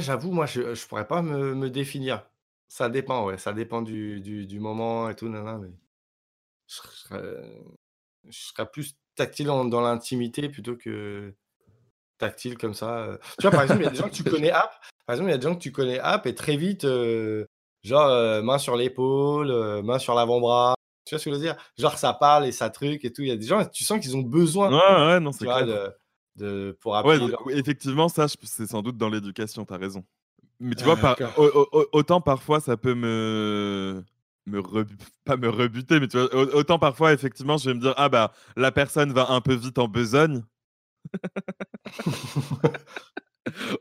[0.02, 2.28] j'avoue, moi, je, je pourrais pas me, me définir.
[2.67, 5.69] Ça dépend, ouais, ça dépend du, du, du moment et tout, nanana, mais
[6.67, 7.63] je serais,
[8.25, 11.36] je serais plus tactile en- dans l'intimité plutôt que
[12.17, 12.99] tactile comme ça.
[13.06, 13.17] euh.
[13.39, 14.73] Tu vois, par exemple, il y a des gens que tu connais app,
[15.06, 17.45] par exemple, il y a des gens que tu connais app et très vite, euh,
[17.84, 20.75] genre, euh, main sur l'épaule, euh, main sur l'avant-bras.
[21.06, 21.58] Tu vois ce que je veux dire?
[21.78, 23.21] Genre, ça parle et ça truc et tout.
[23.23, 25.47] Il y a des gens, tu sens qu'ils ont besoin, Ouais, ouais, non, tu c'est
[25.47, 25.67] vois, clair.
[25.67, 25.93] de,
[26.38, 27.43] de, pour Ouais, appuyer donc, leur...
[27.45, 30.06] oui, effectivement, ça, je- c'est sans doute dans l'éducation, t'as raison.
[30.60, 31.39] Mais tu vois, Ah, par-
[31.94, 34.04] autant parfois ça peut me.
[34.46, 34.62] me
[35.26, 38.10] pas me rebuter, mais tu vois, au- autant parfois, effectivement, je vais me dire, ah
[38.10, 40.44] bah, la personne va un peu vite en besogne.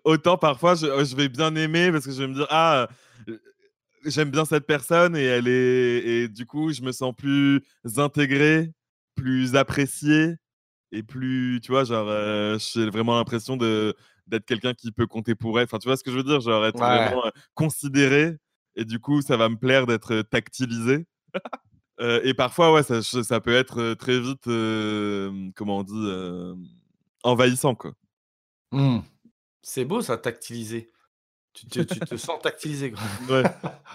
[0.04, 2.88] Autant parfois, je, je vais bien aimer parce que je vais me dire, ah,
[3.28, 3.38] euh,
[4.04, 6.02] j'aime bien cette personne et elle est.
[6.06, 7.62] Et du coup, je me sens plus
[7.96, 8.72] intégré,
[9.14, 10.34] plus apprécié
[10.92, 13.94] et plus, tu vois, genre, euh, j'ai vraiment l'impression de
[14.26, 15.64] d'être quelqu'un qui peut compter pour elle.
[15.64, 16.40] Enfin, tu vois ce que je veux dire?
[16.40, 17.06] Genre, être Ouais.
[17.08, 18.36] vraiment euh, considéré
[18.76, 21.06] et du coup, ça va me plaire d'être tactilisé.
[22.00, 25.92] Euh, et parfois, ouais, ça, ça peut être euh, très vite, euh, comment on dit,
[25.94, 26.52] euh,
[27.22, 27.92] envahissant, quoi.
[28.72, 28.98] Mmh.
[29.62, 30.90] C'est beau ça, tactilisé.
[31.52, 32.90] Tu te, tu te sens tactilisé.
[32.90, 33.00] quoi.
[33.30, 33.44] Ouais.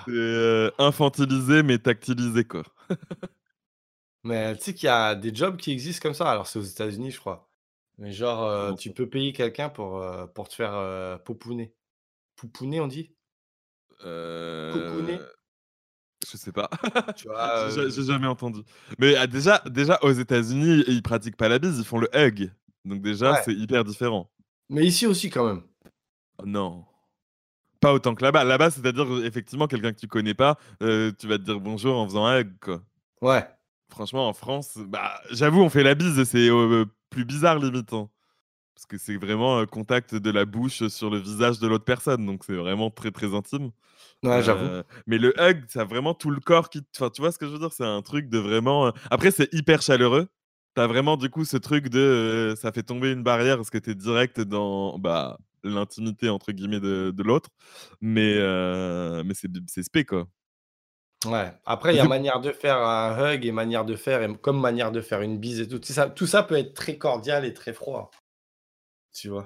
[0.07, 2.63] Euh, infantilisé, mais tactilisé, quoi.
[4.23, 6.31] Mais tu sais qu'il y a des jobs qui existent comme ça.
[6.31, 7.48] Alors c'est aux États-Unis, je crois.
[7.99, 11.73] Mais genre, euh, tu peux payer quelqu'un pour, euh, pour te faire euh, popouner.
[12.79, 13.11] On dit?
[13.97, 15.19] Popouner?
[15.19, 15.27] Euh,
[16.25, 16.69] Je sais pas.
[17.17, 18.61] Tu vois, J'ai j'ai jamais entendu.
[18.97, 22.51] Mais ah, déjà, déjà, aux États-Unis, ils pratiquent pas la bise, ils font le hug.
[22.85, 23.41] Donc déjà, Ouais.
[23.43, 24.31] c'est hyper différent.
[24.69, 25.63] Mais ici aussi quand même.
[26.37, 26.85] Oh Non.
[27.81, 28.45] Pas autant que là-bas.
[28.45, 32.25] Là-bas, c'est-à-dire, effectivement, quelqu'un que tu connais pas, tu vas te dire bonjour en faisant
[32.25, 32.81] un hug, quoi.
[33.21, 33.45] Ouais.
[33.89, 36.49] Franchement, en France, bah, j'avoue, on fait la bise et c'est
[37.09, 37.93] plus bizarre, limite.
[37.93, 38.09] hein.
[38.75, 42.25] Parce que c'est vraiment un contact de la bouche sur le visage de l'autre personne.
[42.25, 43.71] Donc c'est vraiment très, très intime.
[44.23, 44.69] Ouais, j'avoue.
[44.69, 46.81] Euh, mais le hug, ça a vraiment tout le corps qui.
[46.95, 48.87] Enfin, tu vois ce que je veux dire C'est un truc de vraiment.
[48.87, 50.27] euh, Après, c'est hyper chaleureux.
[50.75, 51.99] T'as vraiment du coup ce truc de.
[51.99, 56.79] euh, ça fait tomber une barrière parce que t'es direct dans bah, l'intimité entre guillemets
[56.81, 57.49] de, de l'autre.
[58.01, 60.27] Mais, euh, mais c'est c'est spé quoi.
[61.25, 61.51] Ouais.
[61.65, 64.59] Après, il y a manière de faire un hug et manière de faire, et comme
[64.59, 65.79] manière de faire une bise et tout.
[65.79, 68.09] Tout ça, tout ça peut être très cordial et très froid.
[69.13, 69.45] Tu vois.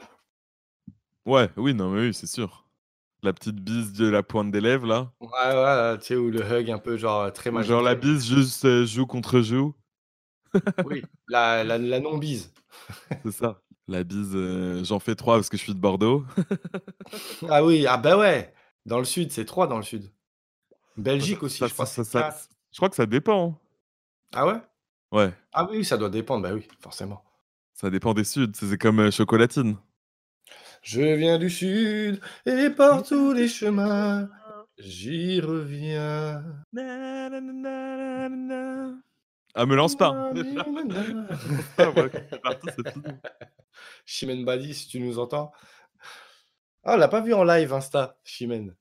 [1.25, 2.67] Ouais, oui, non, mais oui, c'est sûr.
[3.23, 5.11] La petite bise de la pointe des lèvres là.
[5.21, 7.69] Ouais, ouais, tu sais, ou le hug un peu genre très magique.
[7.69, 9.73] genre la bise juste euh, joue contre joue.
[10.85, 12.53] Oui, la, la, la non-bise.
[13.25, 13.61] C'est ça.
[13.87, 16.25] La bise, euh, j'en fais trois parce que je suis de Bordeaux.
[17.49, 18.53] Ah oui, ah bah ouais.
[18.85, 20.11] Dans le sud, c'est 3 dans le sud.
[20.97, 21.85] Belgique aussi, Ça- je crois.
[21.85, 22.49] ça- c'est ça- quatre.
[22.71, 23.49] je crois que ça dépend.
[23.51, 23.57] hein.
[24.35, 24.61] Ah ouais?
[25.11, 25.33] Ouais.
[25.51, 27.23] Ah oui, ça doit dépendre, bah oui, forcément.
[27.73, 29.77] Ça dépend des suds, c'est comme euh, chocolatine.
[30.81, 34.29] Je viens du sud et par tous les chemins,
[34.77, 36.43] j'y reviens.
[39.55, 40.31] Ah, me lance pas.
[40.33, 40.33] Ah.
[44.05, 45.51] Chimène Badi, si tu nous entends.
[46.83, 48.75] Ah, on l'a pas vu en live Insta, Chimène.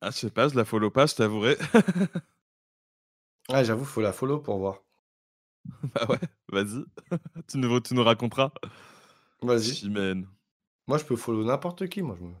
[0.00, 1.56] Ah, je sais pas, je la follow pas, je t'avouerai.
[3.50, 4.78] Ouais, j'avoue, faut la follow pour voir.
[5.94, 6.84] bah ouais, vas-y.
[7.48, 8.52] tu, nous, tu nous raconteras.
[9.42, 9.74] Vas-y.
[9.74, 10.26] Chimène.
[10.86, 12.16] Moi, je peux follow n'importe qui, moi.
[12.18, 12.32] Je, me...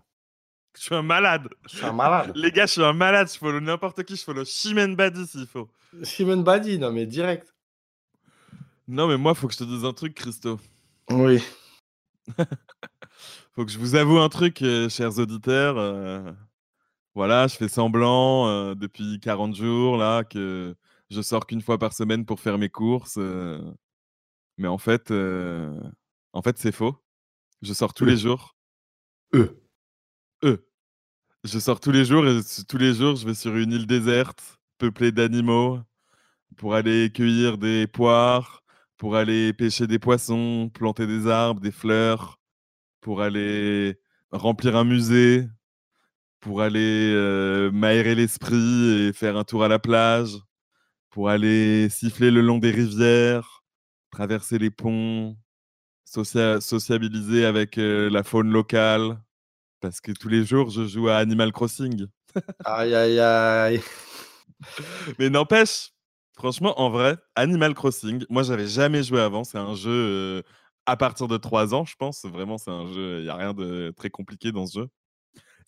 [0.76, 1.48] Je suis un malade.
[1.68, 2.32] je suis un malade.
[2.34, 3.30] Les gars, je suis un malade.
[3.30, 4.16] Je follow n'importe qui.
[4.16, 5.68] Je follow Chimène Badi s'il faut.
[6.04, 7.52] Chimène Badi, non mais direct.
[8.86, 10.58] Non, mais moi, faut que je te dise un truc, Christo.
[11.10, 11.42] Oui.
[13.52, 15.76] Faut que je vous avoue un truc, euh, chers auditeurs.
[15.76, 16.32] euh,
[17.14, 20.74] voilà, je fais semblant euh, depuis 40 jours là que
[21.10, 23.16] je sors qu'une fois par semaine pour faire mes courses.
[23.18, 23.60] euh,
[24.58, 25.80] mais en fait, euh,
[26.32, 26.96] en fait, c'est faux.
[27.62, 28.08] Je sors tous Euh.
[28.10, 28.56] les jours.
[29.34, 29.62] Eux.
[30.44, 30.66] Eux.
[31.44, 34.58] Je sors tous les jours et tous les jours, je vais sur une île déserte
[34.78, 35.80] peuplée d'animaux
[36.56, 38.62] pour aller cueillir des poires,
[38.98, 42.38] pour aller pêcher des poissons, planter des arbres, des fleurs,
[43.00, 43.98] pour aller
[44.32, 45.48] remplir un musée,
[46.40, 50.36] pour aller euh, m'aérer l'esprit et faire un tour à la plage,
[51.10, 53.64] pour aller siffler le long des rivières,
[54.10, 55.36] traverser les ponts,
[56.06, 59.20] socia- sociabiliser avec euh, la faune locale.
[59.80, 62.06] Parce que tous les jours, je joue à Animal Crossing.
[62.64, 63.80] Aïe, aïe, aïe.
[65.18, 65.90] Mais n'empêche,
[66.34, 69.44] franchement, en vrai, Animal Crossing, moi, j'avais jamais joué avant.
[69.44, 70.42] C'est un jeu euh,
[70.86, 72.24] à partir de 3 ans, je pense.
[72.24, 74.88] Vraiment, c'est un jeu, il n'y a rien de très compliqué dans ce jeu.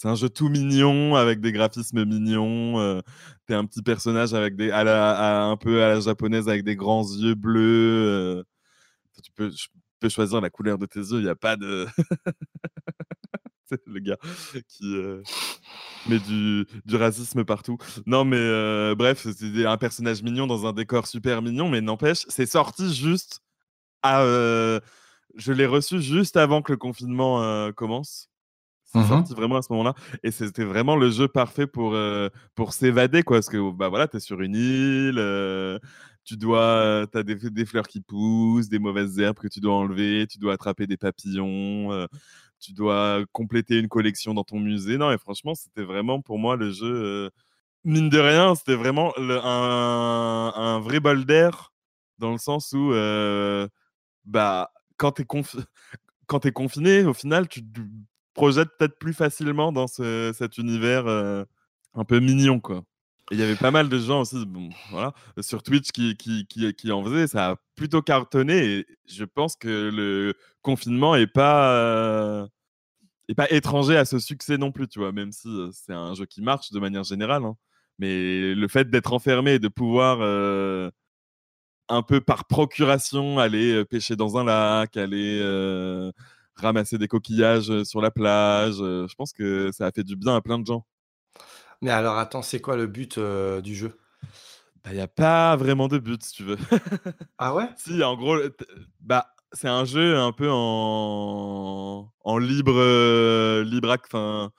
[0.03, 2.81] C'est un jeu tout mignon, avec des graphismes mignons.
[2.81, 3.01] euh,
[3.47, 6.75] T'es un petit personnage avec des, à la, un peu à la japonaise, avec des
[6.75, 8.41] grands yeux bleus.
[8.41, 8.43] euh,
[9.23, 11.87] tu peux, choisir la couleur de tes yeux, il n'y a pas de...
[13.87, 14.19] Le gars
[14.67, 15.23] qui euh,
[16.09, 17.79] met du, du racisme partout.
[18.05, 22.25] Non, mais euh, bref, c'est un personnage mignon dans un décor super mignon, mais n'empêche,
[22.29, 23.41] c'est sorti juste
[24.03, 24.23] à.
[24.23, 24.81] euh,
[25.37, 28.32] je l'ai reçu juste avant que le confinement commence.
[28.93, 29.95] C'est sorti vraiment à ce moment-là.
[30.23, 33.39] Et c'était vraiment le jeu parfait pour, euh, pour s'évader, quoi.
[33.39, 35.79] Parce que, bah voilà, t'es sur une île, euh,
[36.25, 37.07] tu dois.
[37.13, 40.55] T'as des, des fleurs qui poussent, des mauvaises herbes que tu dois enlever, tu dois
[40.55, 42.07] attraper des papillons, euh,
[42.61, 44.99] tu dois compléter une collection dans ton musée.
[44.99, 47.31] Non, et franchement, c'était vraiment pour moi le jeu.
[47.85, 51.73] mine de rien, c'était vraiment le- un, un vrai bol d'air,
[52.19, 52.93] dans le sens où,
[54.25, 55.65] bah, quand t'es confi-
[56.27, 57.63] quand t'es confiné, au final, tu
[58.33, 61.45] te projettes peut-être plus facilement dans ce- cet univers euh,
[61.95, 62.83] un peu mignon, quoi.
[63.31, 66.93] Il y avait pas mal de gens aussi, bon, voilà, sur Twitch qui, qui, qui,
[66.93, 67.27] en faisaient.
[67.29, 68.65] Ça a plutôt cartonné.
[68.81, 72.47] Et je pense que le confinement est pas, euh,
[73.37, 76.27] pas étranger à ce succès non plus, tu vois, même si euh, c'est un jeu
[76.27, 77.45] qui marche de manière générale.
[77.45, 77.57] hein.
[77.99, 80.21] Mais le fait d'être enfermé et de pouvoir
[81.89, 85.41] un peu par procuration aller pêcher dans un lac, aller
[86.57, 90.17] ramasser des coquillages euh, sur la plage, euh, je pense que ça a fait du
[90.17, 90.87] bien à plein de gens.
[91.81, 93.99] Mais alors, attends, c'est quoi le but euh, du jeu?
[94.87, 96.57] Il n'y a pas vraiment de but, si tu veux.
[97.39, 97.69] Ah ouais?
[97.77, 98.37] Si, en gros,
[99.01, 104.53] bah, c'est un jeu un peu en, en libre, euh, libre Enfin,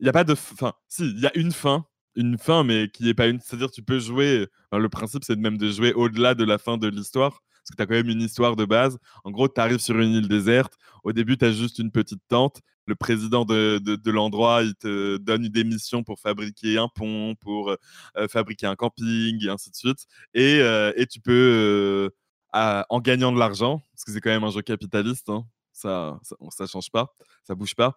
[0.00, 0.74] il n'y a pas de fin.
[0.88, 3.40] Si, il y a une fin, une fin, mais qui n'est pas une.
[3.40, 4.48] C'est-à-dire, tu peux jouer.
[4.70, 7.42] enfin, le principe, c'est de même de jouer au-delà de la fin de l'histoire.
[7.62, 8.98] Parce que tu as quand même une histoire de base.
[9.24, 10.74] En gros, tu arrives sur une île déserte.
[11.04, 12.60] Au début, tu as juste une petite tente.
[12.86, 17.70] Le président de, de, l'endroit, il te donne des missions pour fabriquer un pont, pour
[17.70, 20.06] euh, fabriquer un camping, et ainsi de suite.
[20.34, 22.10] Et, euh, et tu peux,
[22.56, 26.18] euh, en gagnant de l'argent, parce que c'est quand même un jeu capitaliste, hein, ça,
[26.50, 27.96] ça, change pas, ça bouge pas,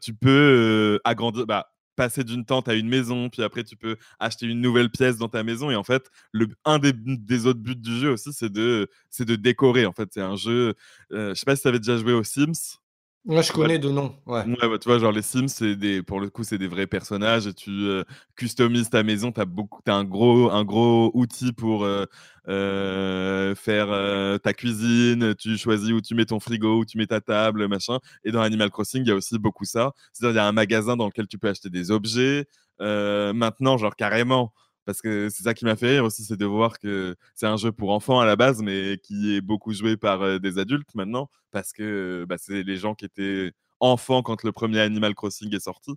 [0.00, 4.46] tu peux agrandir, bah, passer d'une tente à une maison, puis après tu peux acheter
[4.46, 5.70] une nouvelle pièce dans ta maison.
[5.70, 9.24] Et en fait, le, un des, des autres buts du jeu aussi, c'est de, c'est
[9.24, 9.86] de décorer.
[9.86, 10.74] En fait, c'est un jeu.
[11.12, 12.78] euh, je sais pas si tu avais déjà joué aux Sims.
[13.24, 14.16] Moi, je connais de nom.
[14.26, 14.44] Ouais.
[14.44, 16.88] Ouais, bah, tu vois, genre les Sims, c'est des, pour le coup, c'est des vrais
[16.88, 18.02] personnages et tu euh,
[18.34, 19.30] customises ta maison.
[19.30, 22.04] Tu as, beaucoup, as un, gros, un gros outil pour euh,
[22.48, 25.36] euh, faire ta cuisine.
[25.36, 28.00] Tu choisis où tu mets ton frigo, où tu mets ta table, machin.
[28.24, 29.92] Et dans Animal Crossing, il y a aussi beaucoup ça.
[30.12, 32.46] C'est-à-dire, il y a un magasin dans lequel tu peux acheter des objets.
[32.80, 34.52] Maintenant, genre carrément,
[34.84, 37.56] parce que c'est ça qui m'a fait rire aussi, c'est de voir que c'est un
[37.56, 40.94] jeu pour enfants à la base, mais qui est beaucoup joué par euh, des adultes
[40.94, 45.54] maintenant, parce que bah, c'est les gens qui étaient enfants quand le premier Animal Crossing
[45.54, 45.92] est sorti,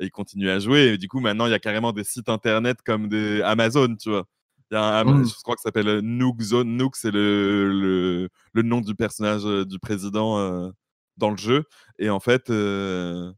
[0.00, 0.92] et ils continuent à jouer.
[0.94, 4.10] Et du coup, maintenant, il y a carrément des sites internet comme des Amazon, tu
[4.10, 4.24] vois.
[4.70, 5.24] Il y a un, Mm.
[5.26, 6.76] je crois que ça s'appelle euh, Nook Zone.
[6.76, 10.70] Nook, c'est le, le, le nom du personnage euh, du président euh,
[11.16, 11.64] dans le jeu.
[12.00, 13.32] Et en fait, euh,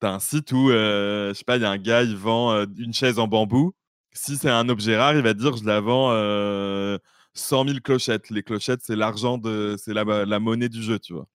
[0.00, 2.52] t'as un site où, euh, je sais pas, il y a un gars, il vend
[2.52, 3.72] euh, une chaise en bambou.
[4.12, 6.98] Si c'est un objet rare, il va dire je la vends euh,
[7.34, 8.30] 100 000 clochettes.
[8.30, 11.26] Les clochettes, c'est l'argent de, c'est la, la monnaie du jeu, tu vois.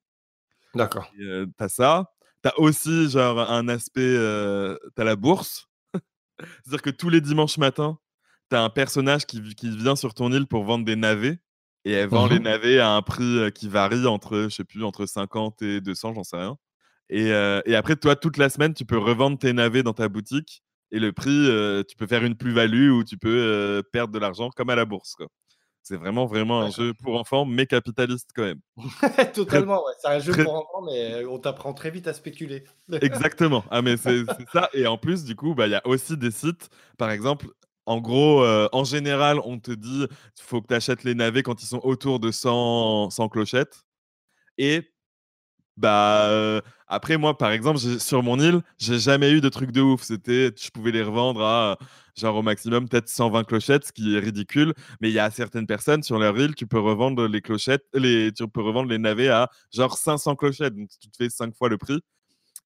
[0.74, 1.12] D'accord.
[1.22, 2.12] Euh, t'as ça.
[2.42, 5.68] T'as aussi genre un aspect, euh, t'as la bourse.
[6.64, 7.98] C'est-à-dire que tous les dimanches matins,
[8.50, 11.40] t'as un personnage qui, qui vient sur ton île pour vendre des navets.
[11.86, 14.84] Et elle vend les navets à un prix euh, qui varie entre, je sais plus,
[14.84, 16.58] entre 50 et 200, j'en sais rien.
[17.10, 20.10] Et, euh, et après, toi, toute la semaine, tu peux revendre tes navets dans ta
[20.10, 20.64] boutique.
[20.92, 24.20] Et le prix, euh, tu peux faire une plus-value ou tu peux euh, perdre de
[24.20, 25.16] l'argent comme à la bourse.
[25.82, 28.60] C'est vraiment, vraiment un jeu pour enfants, mais capitaliste quand même.
[29.36, 29.94] Totalement, ouais.
[30.02, 32.64] C'est un jeu très- pour enfants, mais on t'apprend très vite à spéculer.
[33.02, 33.64] Exactement.
[33.70, 34.70] Ah, mais c'est ça.
[34.74, 37.48] Et en plus, du coup, bah, il y a aussi des sites, par exemple,
[37.86, 41.44] en gros, euh, en général, on te dit il faut que tu achètes les navets
[41.44, 43.86] quand ils sont autour de 100, 100 clochettes.
[44.58, 44.90] Et
[45.78, 49.82] bah, euh, après, moi, par exemple, sur mon île, j'ai jamais eu de truc de
[49.82, 50.04] ouf.
[50.04, 51.78] C'était, je pouvais les revendre à
[52.16, 54.74] genre au maximum peut-être 120 clochettes, ce qui est ridicule.
[55.02, 58.32] Mais il y a certaines personnes sur leur île, tu peux revendre les clochettes, les,
[58.32, 60.76] tu peux revendre les navets à genre 500 clochettes.
[60.76, 62.02] Donc tu te fais 5 fois le prix.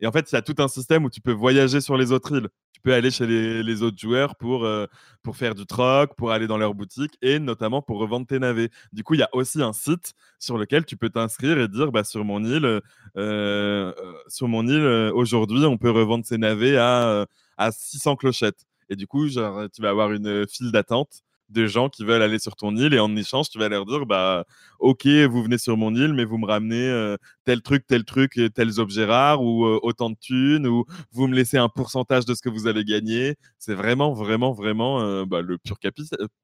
[0.02, 2.12] Et en fait, il y a tout un système où tu peux voyager sur les
[2.12, 2.50] autres îles.
[2.72, 4.86] Tu peux aller chez les, autres joueurs pour, euh,
[5.22, 8.70] pour faire du troc, pour aller dans leur boutique et notamment pour revendre tes navets.
[8.94, 11.92] Du coup, il y a aussi un site sur lequel tu peux t'inscrire et dire
[11.92, 12.82] bah, sur mon île,
[13.18, 13.94] euh,
[14.30, 17.26] sur mon île aujourd'hui, on peut revendre ces navets à,
[17.58, 18.66] à 600 clochettes.
[18.90, 22.40] Et du coup, genre, tu vas avoir une file d'attente de gens qui veulent aller
[22.40, 24.46] sur ton île et en échange, tu vas leur dire bah
[24.80, 28.38] ok, vous venez sur mon île, mais vous me ramenez euh, tel truc, tel truc,
[28.38, 32.26] euh, tels objets rares ou euh, autant de thunes ou vous me laissez un pourcentage
[32.26, 33.36] de ce que vous avez gagné.
[33.58, 35.78] C'est vraiment, vraiment, vraiment bah, le pur,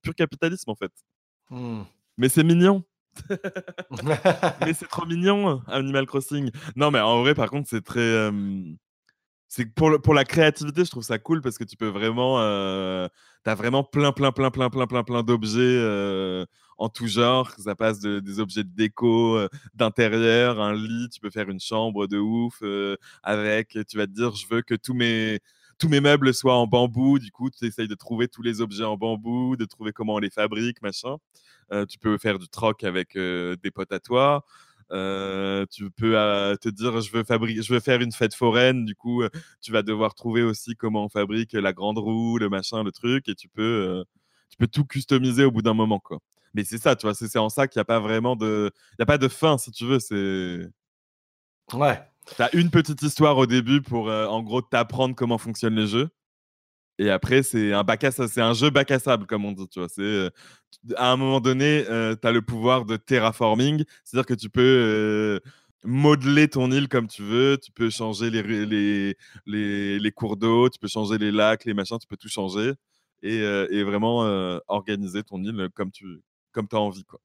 [0.01, 0.91] pur, capitalisme en fait.
[1.49, 1.81] Mmh.
[2.17, 2.83] Mais c'est mignon.
[4.61, 6.51] mais c'est trop mignon, Animal Crossing.
[6.75, 8.29] Non, mais en vrai, par contre, c'est très
[9.55, 12.41] c'est pour, la créativité, je trouve ça cool parce que tu peux vraiment.
[12.41, 13.07] Euh,
[13.45, 16.45] tu as vraiment plein, plein, plein, plein, plein, plein, plein d'objets euh,
[16.77, 17.49] en tout genre.
[17.57, 21.61] Ça passe de, des objets de déco, euh, d'intérieur, un lit, tu peux faire une
[21.61, 22.61] chambre de ouf
[23.23, 23.77] avec.
[23.87, 25.39] Tu vas te dire, je veux que tous mes,
[25.79, 27.17] tous mes meubles soient en bambou.
[27.17, 30.19] Du coup, tu essayes de trouver tous les objets en bambou, de trouver comment on
[30.19, 31.15] les fabrique, machin.
[31.87, 34.43] tu peux faire du troc avec des potes à toi.
[34.91, 38.85] Euh, tu peux euh, te dire je veux fabriquer, je veux faire une fête foraine.
[38.85, 39.29] Du coup, euh,
[39.61, 43.27] tu vas devoir trouver aussi comment on fabrique la grande roue, le machin, le truc,
[43.29, 44.03] et tu peux,
[44.49, 46.19] tu peux tout customiser au bout d'un moment, quoi.
[46.53, 48.95] Mais c'est ça, tu vois, c'est en ça qu'il n'y a pas vraiment de, il
[48.99, 49.99] y a pas de fin, si tu veux.
[49.99, 50.69] C'est
[51.73, 52.01] ouais.
[52.35, 56.09] Tu as une petite histoire au début pour, en gros, t'apprendre comment fonctionnent les jeux.
[56.99, 59.67] Et après, c'est un bac à c'est un jeu bac à sable, comme on dit.
[59.69, 60.29] Tu vois, c'est euh,
[60.95, 64.61] à un moment donné, euh, tu as le pouvoir de terraforming, c'est-à-dire que tu peux
[64.61, 65.39] euh,
[65.83, 70.87] modeler ton île comme tu veux, tu peux changer les, les, cours d'eau, tu peux
[70.87, 72.73] changer les lacs, les machins, tu peux tout changer
[73.23, 74.19] et, et vraiment
[74.67, 77.03] organiser ton île comme tu comme as envie.
[77.03, 77.19] Quoi.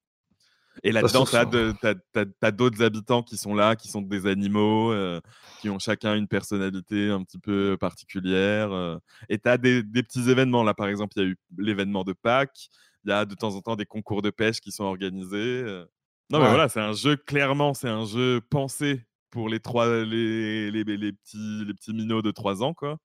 [0.83, 5.21] Et là-dedans, tu as, d'autres habitants qui sont là, qui sont des animaux, euh,
[5.61, 8.73] qui ont chacun une personnalité un petit peu particulière.
[8.73, 8.99] Euh.
[9.29, 10.63] et tu as des, petits événements.
[10.63, 12.69] Là, par exemple, il y a eu l'événement de Pâques.
[13.05, 15.63] Il y a de temps en temps des concours de pêche qui sont organisés.
[15.65, 15.85] Euh.
[16.31, 20.71] Non, mais voilà, c'est un jeu, clairement, c'est un jeu pensé pour les, trois, les,
[20.71, 22.99] les, les, petits, les petits minots de 3 ans, quoi.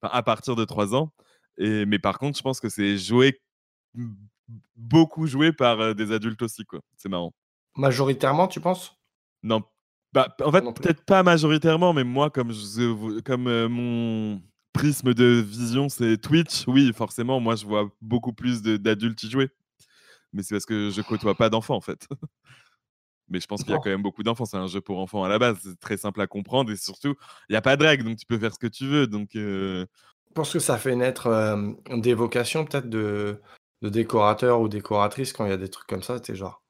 [0.00, 1.12] Enfin, à partir de 3 ans.
[1.58, 3.42] Et, mais par contre, je pense que c'est joué
[4.76, 6.80] beaucoup joué par des adultes aussi, quoi.
[6.96, 7.32] C'est marrant.
[7.76, 8.96] Majoritairement, tu penses?
[9.42, 9.62] Non.
[10.12, 15.88] Bah, en fait, peut-être pas majoritairement, mais moi, comme, je, comme mon prisme de vision,
[15.88, 19.48] c'est Twitch, oui, forcément, moi, je vois beaucoup plus d'adultes y jouer.
[20.32, 22.06] Mais c'est parce que je côtoie pas d'enfants, en fait.
[23.28, 24.44] mais je pense qu'il y a quand même beaucoup d'enfants.
[24.44, 25.58] C'est un jeu pour enfants à la base.
[25.62, 27.14] C'est très simple à comprendre et surtout,
[27.48, 29.06] il n'y a pas de règles, donc tu peux faire ce que tu veux.
[29.06, 29.86] Donc, Je
[30.34, 31.56] pense que ça fait naître
[31.90, 33.40] des vocations peut-être de,
[33.82, 36.62] de décorateur ou décoratrice quand il y a des trucs comme ça, c'est genre.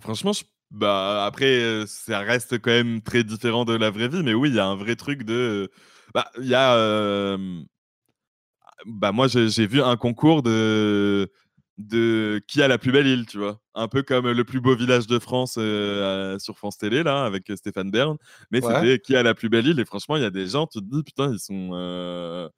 [0.00, 0.32] Franchement,
[0.70, 4.56] bah après, ça reste quand même très différent de la vraie vie, mais oui, il
[4.56, 5.70] y a un vrai truc de.
[6.12, 7.36] Bah, il y a.
[8.84, 11.30] Bah, moi, j'ai vu un concours de
[11.78, 13.60] de qui a la plus belle île, tu vois.
[13.74, 15.52] Un peu comme le plus beau village de France
[16.42, 18.16] sur France Télé, là, avec Stéphane Bern.
[18.50, 19.78] Mais c'était qui a la plus belle île.
[19.80, 22.50] Et franchement, il y a des gens, tu te dis, putain, ils sont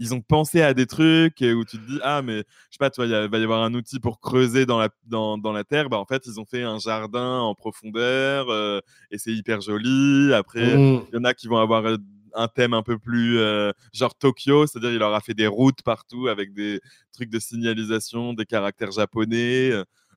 [0.00, 2.90] ils ont pensé à des trucs où tu te dis ah mais je sais pas
[2.90, 5.90] toi il va y avoir un outil pour creuser dans la dans, dans, la terre
[5.90, 10.32] bah en fait ils ont fait un jardin en profondeur euh, et c'est hyper joli
[10.32, 11.04] après mmh.
[11.12, 11.98] il y en a qui vont avoir euh,
[12.34, 15.82] un thème un peu plus euh, genre Tokyo, c'est-à-dire il leur a fait des routes
[15.82, 16.80] partout avec des
[17.12, 19.72] trucs de signalisation, des caractères japonais.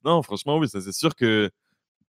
[0.05, 1.49] Non, franchement, oui, ça c'est sûr que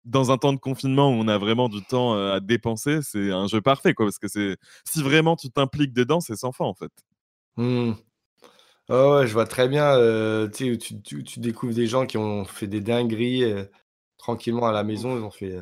[0.03, 3.47] dans un temps de confinement où on a vraiment du temps à dépenser, c'est un
[3.47, 6.73] jeu parfait, quoi, parce que c'est si vraiment tu t'impliques dedans, c'est sans fin en
[6.73, 6.91] fait.
[7.58, 7.92] Mmh.
[8.89, 9.98] ouais, je vois très bien,
[10.54, 13.44] tu tu découvres des gens qui ont fait des dingueries,
[14.18, 15.58] tranquillement à la maison, ils ont fait,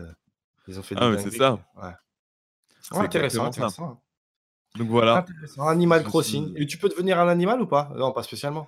[0.67, 1.59] ils ont fait des Ah c'est ça.
[1.81, 2.99] Ouais.
[2.99, 4.01] intéressant, intéressant.
[4.77, 5.25] Donc voilà.
[5.59, 7.91] Animal Crossing et tu peux devenir un animal ou pas?
[7.95, 8.67] Non, pas spécialement.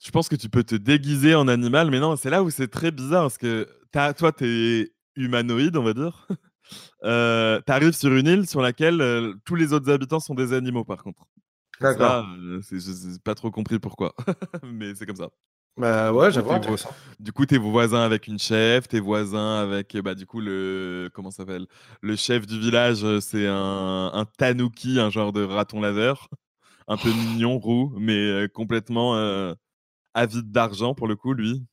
[0.00, 2.68] Je pense que tu peux te déguiser en animal, mais non, c'est là où c'est
[2.68, 6.28] très bizarre parce que tu toi, tu es humanoïde, on va dire.
[7.02, 11.02] tu arrives sur une île sur laquelle, tous les autres habitants sont des animaux, par
[11.02, 11.26] contre.
[11.80, 12.26] D'accord.
[12.70, 14.14] je n'ai pas trop compris pourquoi,
[14.62, 15.30] mais c'est comme ça.
[15.76, 16.50] Bah ouais, j'avoue,
[17.20, 21.30] Du coup, tes voisins avec une chef, tes voisins avec, bah, du coup, le, comment
[21.30, 21.66] s'appelle?
[22.02, 26.28] Le chef du village, c'est un, un tanuki, un genre de raton laveur,
[26.88, 29.14] un peu mignon, roux, mais complètement
[30.14, 31.64] avide d'argent pour le coup, lui.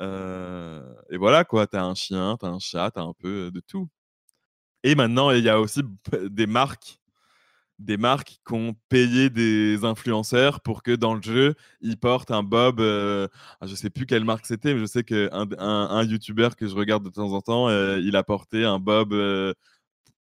[0.00, 3.88] et voilà, quoi, t'as un chien, t'as un chat, t'as un peu de tout.
[4.84, 5.82] Et maintenant, il y a aussi
[6.30, 6.98] des marques
[7.78, 12.42] des marques qui ont payé des influenceurs pour que dans le jeu, ils portent un
[12.42, 12.80] bob.
[12.80, 13.28] Euh,
[13.60, 16.66] ah, je sais plus quelle marque c'était, mais je sais qu'un un, un YouTuber que
[16.66, 19.54] je regarde de temps en temps, euh, il a porté un bob euh,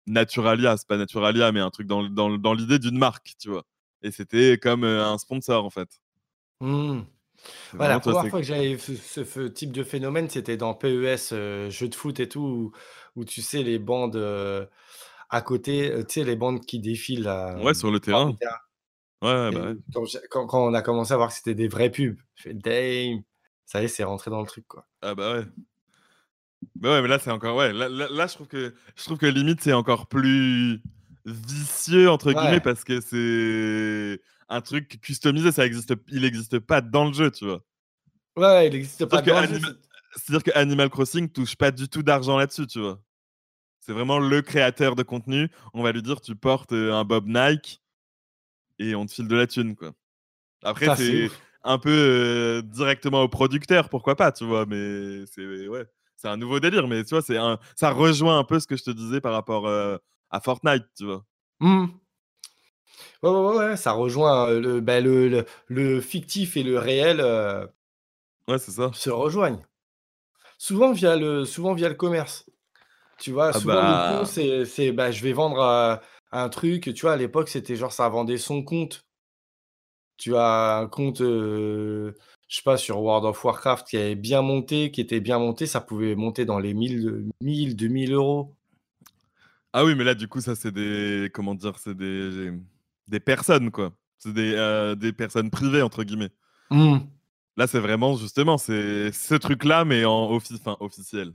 [0.07, 3.65] Naturalia, c'est pas Naturalia, mais un truc dans, dans, dans l'idée d'une marque, tu vois.
[4.03, 5.89] Et c'était comme euh, un sponsor, en fait.
[6.61, 7.03] Mmh.
[7.71, 10.75] C'est Ouais, la toi, première fois que j'avais ce, ce type de phénomène, c'était dans
[10.75, 12.73] PES, euh, jeux de foot et tout, où,
[13.21, 14.17] où tu sais, les bandes
[15.31, 17.29] à côté, euh, tu sais, les bandes qui défilent
[17.63, 18.33] Ouais, sur le terrain.
[18.35, 18.57] terrain.
[19.23, 19.77] Ouais, Et bah ouais.
[19.95, 22.43] quand, j'ai- quand- quand on a commencé à voir que c'était des vrais pubs, je
[22.43, 23.23] fais damn,
[23.65, 24.87] ça y est, c'est rentré dans le truc, quoi.
[25.03, 25.45] Ah bah ouais.
[26.77, 27.57] Bah ouais, mais là, c'est encore.
[27.57, 30.83] Ouais, là, là, là, je, trouve que, je trouve que limite, c'est encore plus
[31.25, 35.53] vicieux, entre guillemets, Ouais, parce que c'est un truc customisé.
[35.53, 37.63] Ça existe, il n'existe pas dans le jeu, tu vois.
[38.37, 39.81] ouais, ouais, il n'existe pas dans le jeu.
[40.17, 43.01] C'est-à-dire que Animal Crossing touche pas du tout d'argent là-dessus, tu vois.
[43.85, 45.51] C'est vraiment le créateur de contenu.
[45.75, 47.83] On va lui dire, tu portes euh, un Bob Nike
[48.79, 49.93] et on te file de la thune, quoi.
[50.63, 51.29] Après, c'est
[51.65, 55.85] un peu euh, directement au producteur, pourquoi pas, tu vois, mais c'est ouais,
[56.17, 58.77] c'est un nouveau délire, mais tu vois, c'est un, ça rejoint un peu ce que
[58.77, 59.99] je te disais par rapport euh,
[60.31, 61.25] à Fortnite, tu vois.
[61.61, 61.87] Mmh.
[63.23, 67.67] Ouais, ouais, ouais, ça rejoint le, bah, le, le, le fictif et le réel euh,
[68.49, 68.91] Ouais, c'est ça.
[68.95, 69.63] se rejoignent.
[70.57, 72.47] Souvent via le, souvent via le commerce.
[73.25, 75.97] Tu vois, Ah souvent le con, bah, c'est, bah, je vais vendre euh,
[76.31, 76.93] un truc.
[76.95, 79.01] Tu vois, à l'époque, c'était genre ça vendait son compte.
[80.19, 82.13] Tu as un compte, euh,
[82.49, 85.65] je sais pas, sur World of Warcraft qui est bien monté, qui était bien monté,
[85.65, 88.55] ça pouvait monter dans les 1000, 1000 2000 euros.
[89.73, 92.53] ah oui, mais là, du coup, ça, c'est des, comment dire, c'est des,
[93.09, 93.95] des personnes, quoi.
[94.19, 96.31] C'est des, euh, des personnes privées, entre guillemets.
[96.71, 96.99] Mmh.
[97.57, 101.33] Là, c'est vraiment, justement, c'est ce truc-là, mais en office, officiel.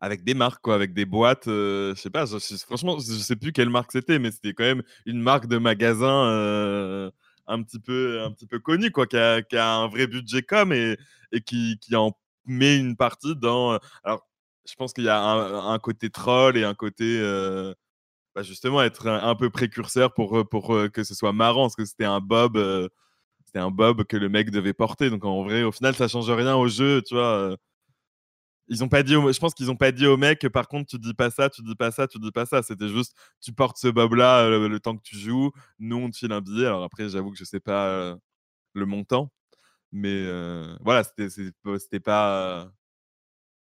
[0.00, 2.26] Avec des marques, quoi, avec des boîtes, euh, je sais pas,
[2.66, 6.26] franchement, je sais plus quelle marque c'était, mais c'était quand même une marque de magasin
[6.26, 7.10] euh,
[7.46, 10.98] un petit peu, un petit peu connue, quoi, qui a, un vrai budget com et,
[11.46, 12.12] qui, en
[12.44, 13.72] met une partie dans.
[13.72, 14.28] euh, Alors,
[14.68, 17.72] je pense qu'il y a un, côté troll et un côté, euh,
[18.34, 21.84] bah, justement, être un, un peu précurseur pour, pour que ce soit marrant, parce que
[21.86, 22.58] c'était un bob,
[23.46, 25.10] c'était un bob que le mec devait porter.
[25.10, 27.56] Donc en vrai, au final, ça change rien au jeu, tu vois.
[28.68, 30.88] Ils ont pas dit, au- je pense qu'ils ont pas dit au mec, par contre,
[30.90, 32.62] tu dis pas ça, tu dis pas ça, tu dis pas ça.
[32.62, 35.52] C'était juste, tu portes ce bob-là euh, le, le temps que tu joues.
[35.78, 36.66] Nous, on te file un billet.
[36.66, 38.16] Alors après, j'avoue que je sais pas euh,
[38.74, 39.32] le montant,
[39.92, 42.70] mais euh, voilà, c'était, c'est- c'était pas,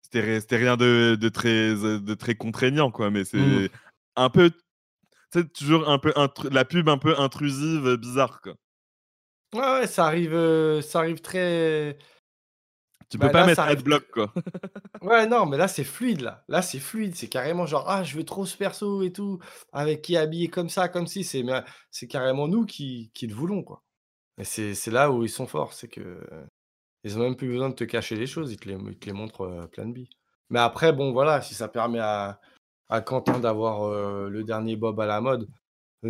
[0.03, 3.11] c'était, ri- c'était rien de, de très, de très contraignant, quoi.
[3.11, 3.65] Mais Mmh.
[3.65, 3.71] c'est
[4.17, 4.51] un peu,
[5.33, 6.13] sais, toujours un peu
[6.51, 8.55] la pub un peu intrusive, euh, bizarre, quoi.
[9.55, 11.97] Ouais, ouais, ça arrive, ça arrive très.
[13.15, 14.35] Tu peux Bah pas là, mettre ça adblock, quoi.
[15.01, 16.43] Ouais, non, mais là, c'est fluide, là.
[16.49, 17.15] Là, c'est fluide.
[17.15, 19.39] C'est carrément genre, ah, je veux trop ce perso et tout,
[19.73, 21.23] avec qui habillé comme ça, comme si.
[21.23, 21.62] C'est mais,
[21.93, 23.85] c'est carrément nous qui, qui le voulons, quoi.
[24.39, 25.75] Et c'est c'est là où ils sont forts.
[25.75, 26.45] C'est que euh,
[27.05, 28.53] ils ont même plus besoin de te cacher les choses.
[28.53, 30.11] Ils te les, ils te les montrent euh, plein de billes.
[30.51, 32.41] Mais après, bon, voilà, si ça permet à,
[32.89, 35.49] à Quentin d'avoir euh, le dernier Bob à la mode.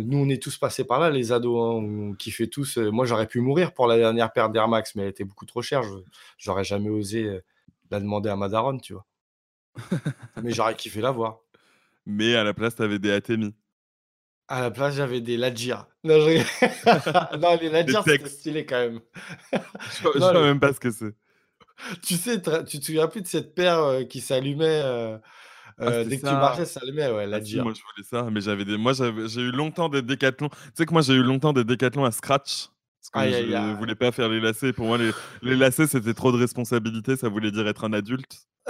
[0.03, 1.57] Nous, on est tous passés par là, les ados.
[1.57, 2.77] Hein, on kiffait tous.
[2.77, 5.45] euh, moi, j'aurais pu mourir pour la dernière paire d'Air Max, mais elle était beaucoup
[5.45, 5.83] trop chère.
[5.83, 5.93] Je
[6.37, 7.43] j'aurais jamais osé euh,
[7.91, 9.05] la demander à ma daronne, tu vois.
[10.43, 11.39] Mais j'aurais kiffé la voir.
[12.05, 13.53] Mais à la place, t'avais des Atemi.
[14.47, 15.87] À la place, j'avais des Ladjir.
[16.03, 18.99] Non, je non, les Ladjir, c'était stylé quand même.
[19.51, 21.13] Je vois les- même pas ce que c'est.
[22.03, 25.17] Tu sais, tu te souviens plus de cette paire euh, qui s'allumait euh,
[25.77, 26.33] Ah, euh, dès que tu ça.
[26.39, 28.77] marchais, ça s'allumait, ouais, Ah si, moi je voulais ça, mais j'avais des.
[28.77, 30.49] Moi j'ai eu longtemps des décathlons.
[30.49, 32.69] Tu sais que moi j'ai eu longtemps des décathlons à scratch.
[33.11, 33.75] Parce que je aïe.
[33.77, 34.73] voulais pas faire les lacets.
[34.73, 35.11] Pour moi, les,
[35.43, 37.15] les lacets c'était trop de responsabilité.
[37.17, 38.47] Ça voulait dire être un adulte.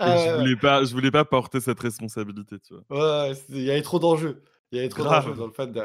[0.00, 3.28] Je voulais pas, je voulais pas porter cette responsabilité, tu vois.
[3.28, 4.42] ouais, il y avait trop d'enjeux.
[4.70, 5.82] Il y avait trop d'enjeux dans le fait de.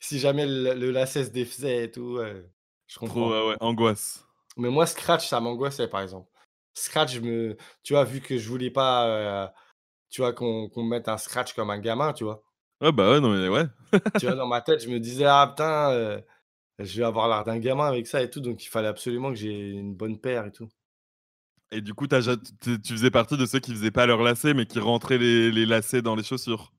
[0.00, 2.44] Si jamais le, le lacet se défaisait et tout, ouais,
[2.86, 3.30] je Trop, comprends.
[3.30, 4.26] ouais, ouais, angoisse.
[4.56, 6.28] Mais moi, Scratch, ça m'angoissait, par exemple.
[6.74, 7.56] Scratch, je me...
[7.82, 9.48] tu vois, vu que je voulais pas, euh,
[10.10, 12.44] tu vois, qu'on me mette un Scratch comme un gamin, tu vois.
[12.80, 13.66] Ouais, bah ouais, non, mais ouais.
[14.16, 16.20] Tu vois, dans ma tête, je me disais, ah putain, euh,
[16.80, 19.36] je vais avoir l'air d'un gamin avec ça et tout, donc il fallait absolument que
[19.36, 20.68] j'ai une bonne paire et tout.
[21.72, 24.54] Et du coup, ja- tu tu faisais partie de ceux qui faisaient pas leurs lacets,
[24.54, 26.72] mais qui rentraient les, les lacets dans les chaussures?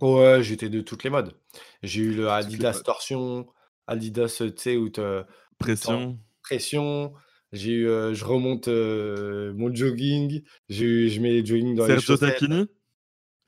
[0.00, 1.38] Ouais, j'étais de toutes les modes.
[1.82, 2.82] J'ai eu le Adidas.
[2.84, 3.46] Torsion,
[3.86, 5.24] Adidas, tu sais, où te
[5.58, 6.20] Pression.
[6.42, 7.14] pression.
[7.54, 10.42] J'ai eu, euh, je remonte euh, mon jogging.
[10.68, 12.40] J'ai eu, je mets les jogging dans les Sergio chaussettes.
[12.40, 12.66] Tacchini?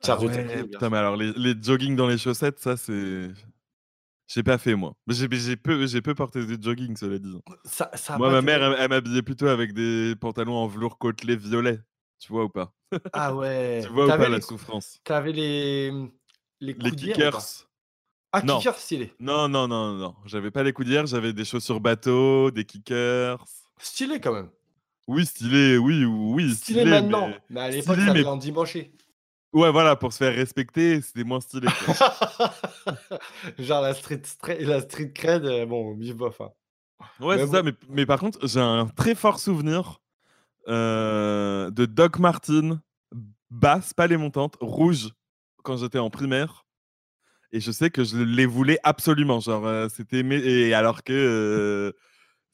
[0.03, 0.91] Ah Sergio ouais, Tacchini, bien putain, sûr.
[0.91, 3.31] mais alors les, les jogging dans les chaussettes, ça c'est.
[4.29, 4.95] J'ai pas fait moi.
[5.07, 7.33] Mais J'ai j'ai peu, j'ai peu porté des jogging, cela dit.
[7.65, 10.99] Ça, ça a Moi, ma mère, elle, elle m'habillait plutôt avec des pantalons en velours
[10.99, 11.81] côtelé violet.
[12.19, 12.73] Tu vois ou pas?
[13.13, 13.35] Ah
[13.81, 13.93] Tu ouais.
[13.93, 15.01] vois ou pas la les, souffrance?
[15.05, 15.91] t'avais les,
[16.61, 16.97] les Les pas?
[16.97, 17.69] kickers
[18.33, 18.59] Ah, Non.
[18.59, 19.13] kicker stylé.
[19.21, 20.15] Non, non, non, non.
[20.27, 23.45] J'avais pas les coudières, j'avais des chaussures bateau, des kickers.
[23.79, 24.49] Stylé quand même.
[25.09, 27.29] Oui, stylé, oui, oui, Stylé stylé, maintenant.
[27.29, 27.39] mais.
[27.51, 28.93] Mais à l'époque, ça mais avait l'endimanché.
[29.53, 31.69] Ouais, voilà, pour se faire respecter, c'était moins stylé.
[33.59, 34.23] Genre la street,
[34.61, 36.41] la street cred, euh, bon, bif bof.
[36.41, 36.51] hein.
[37.21, 40.01] Ouais, c'est ça, mais, mais par contre, j'ai un très fort souvenir
[40.69, 42.81] euh, de Doc Martin,
[43.51, 45.11] basse, pas les montantes, rouge,
[45.63, 46.65] quand j'étais en primaire.
[47.53, 49.41] Et je sais que je les voulais absolument.
[49.41, 50.21] Genre, euh, c'était.
[50.21, 51.13] Et alors que.
[51.13, 51.93] euh,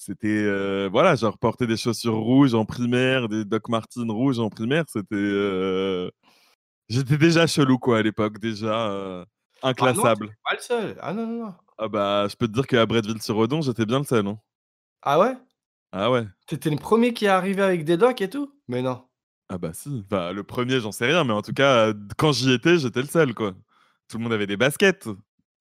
[0.05, 0.28] c'était.
[0.28, 4.84] euh, voilà, genre, porter des chaussures rouges en primaire, des Doc Martin rouges en primaire,
[4.88, 5.14] c'était.
[5.14, 6.11] euh,
[6.88, 9.24] J'étais déjà chelou, quoi, à l'époque, déjà euh,
[9.62, 10.28] Ah non, inclassable.
[10.28, 10.96] t'es pas le seul.
[11.00, 11.55] Ah non, non, non.
[11.78, 14.26] Ah bah, je peux te dire qu'à Bretteville-sur-Odon, j'étais bien le seul.
[14.26, 14.38] hein.
[15.03, 15.36] Ah ouais?
[15.92, 16.26] Ah ouais.
[16.46, 18.53] T'étais le premier qui est arrivé avec des docks et tout?
[18.68, 19.05] Mais non.
[19.48, 22.53] Ah bah si, enfin, le premier, j'en sais rien, mais en tout cas, quand j'y
[22.53, 23.53] étais, j'étais le seul, quoi.
[24.09, 25.09] Tout le monde avait des baskets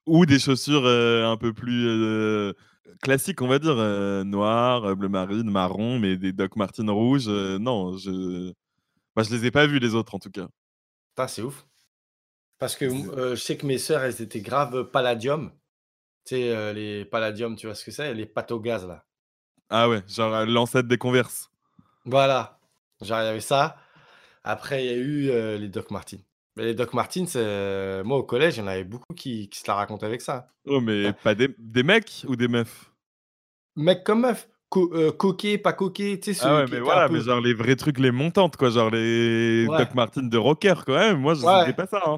[0.05, 2.53] ou des chaussures un peu plus
[3.01, 7.27] classiques, on va dire, euh, noires, euh, bleu marine, marron, mais des Doc Martens rouges,
[7.27, 8.53] euh, non, je...
[9.15, 10.47] Bah, je les ai pas vus les autres en tout cas.
[11.09, 11.65] Putain, c'est ouf.
[12.59, 15.51] Parce que euh, je sais que mes sœurs, elles étaient grave palladium.
[16.25, 19.03] Tu sais, les palladium, tu vois ce que c'est Les pâtes au gaz, là.
[19.69, 21.49] Ah ouais, genre l'ancêtre des Converse.
[22.05, 22.59] Voilà.
[23.01, 23.77] Genre, il y avait ça.
[24.43, 26.21] Après, il y a eu les Doc Martens.
[26.57, 29.59] Mais les Doc Martens, euh, moi, au collège, il y en avait beaucoup qui, qui
[29.59, 30.47] se la racontaient avec ça.
[30.65, 32.91] Oh, mais pas des, des mecs ou des meufs?
[33.77, 34.47] Mec comme meuf.
[34.69, 37.15] Co euh, coquet, pas coquet, tu sais, Ah ouais, mais voilà, peu...
[37.15, 39.77] mais genre les vrais trucs, les montantes, quoi, genre les Ouais.
[39.79, 40.95] Doc Martens de rocker, quoi.
[40.95, 41.73] Ouais, moi, je- Ouais.
[41.73, 42.01] pas ça.
[42.05, 42.17] hein.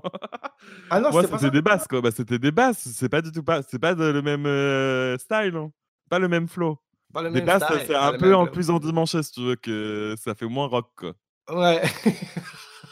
[0.91, 2.01] Ah non, c'était pas c'était ça des basses, quoi.
[2.01, 2.87] Bah, c'était des basses.
[2.93, 3.61] C'est pas du tout pas.
[3.63, 5.71] C'est pas de- le même euh, style, hein.
[6.11, 6.77] pas le même flow.
[7.11, 9.55] Pas le Des même basses, pas un peu même en plus endimanché, si tu veux,
[9.55, 11.13] que ça fait moins rock, quoi.
[11.49, 11.81] Ouais.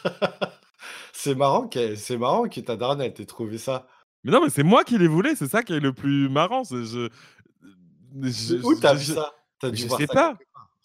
[1.21, 3.87] c'est marrant que c'est marrant que ta daronne elle t'ait trouvé ça.
[4.23, 5.35] Mais non, mais c'est moi qui les voulais.
[5.35, 6.63] C'est ça qui est le plus marrant.
[6.63, 7.09] Je,
[8.63, 9.31] Où t'as vu ça?
[9.63, 10.37] Dû je voir sais ça pas.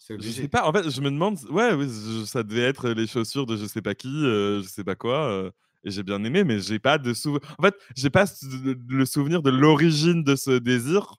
[0.09, 0.67] Je sais pas.
[0.67, 1.37] En fait, je me demande.
[1.49, 4.67] Ouais, ouais, je- ça devait être les chaussures de je sais pas qui, euh, je
[4.67, 5.25] sais pas quoi.
[5.29, 5.51] euh,
[5.83, 7.41] et j'ai bien aimé, mais j'ai pas de souvenir.
[7.57, 8.25] En fait, j'ai pas
[8.89, 11.15] le souvenir de l'origine de ce désir.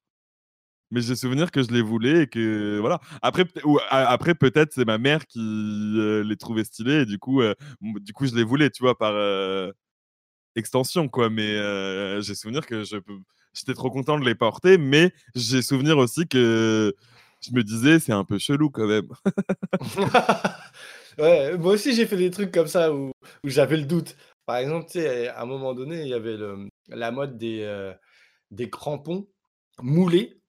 [0.91, 2.99] Mais j'ai souvenir que je les voulais et que voilà.
[3.20, 7.43] Après, ou, après peut-être c'est ma mère qui euh, les trouvait stylés et du coup,
[7.43, 9.70] euh, du coup je les voulais, tu vois, par euh,
[10.57, 11.28] extension quoi.
[11.28, 11.57] Mais
[12.22, 12.97] j'ai souvenir que je
[13.53, 16.95] j'étais trop content de les porter, mais j'ai souvenir aussi que
[17.47, 19.09] je me disais c'est un peu chelou quand même.
[21.18, 23.11] ouais, moi aussi j'ai fait des trucs comme ça où,
[23.45, 24.16] où j'avais le doute.
[24.47, 27.93] Par exemple, à un moment donné, il y avait le- la mode des,
[28.51, 29.28] des crampons
[29.82, 30.41] moulés,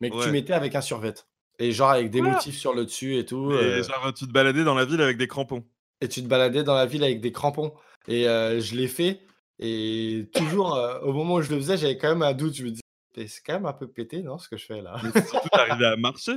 [0.00, 1.14] mais que tu mettais avec un survêt.
[1.58, 3.50] Et genre avec des Quoi motifs sur le dessus et tout.
[3.52, 5.64] Et euh, genre tu te baladais dans la ville avec des crampons.
[6.00, 7.74] et tu te baladais dans la ville avec des crampons.
[8.06, 9.20] Et euh, je l'ai fait.
[9.58, 12.54] Et toujours, euh, au moment où je le faisais, j'avais quand même un doute.
[12.54, 12.82] Je me disais,
[13.16, 15.00] Mais c'est quand même un peu pété, non, ce que je fais là?
[15.02, 16.36] Mais surtout t'arrivais à marcher.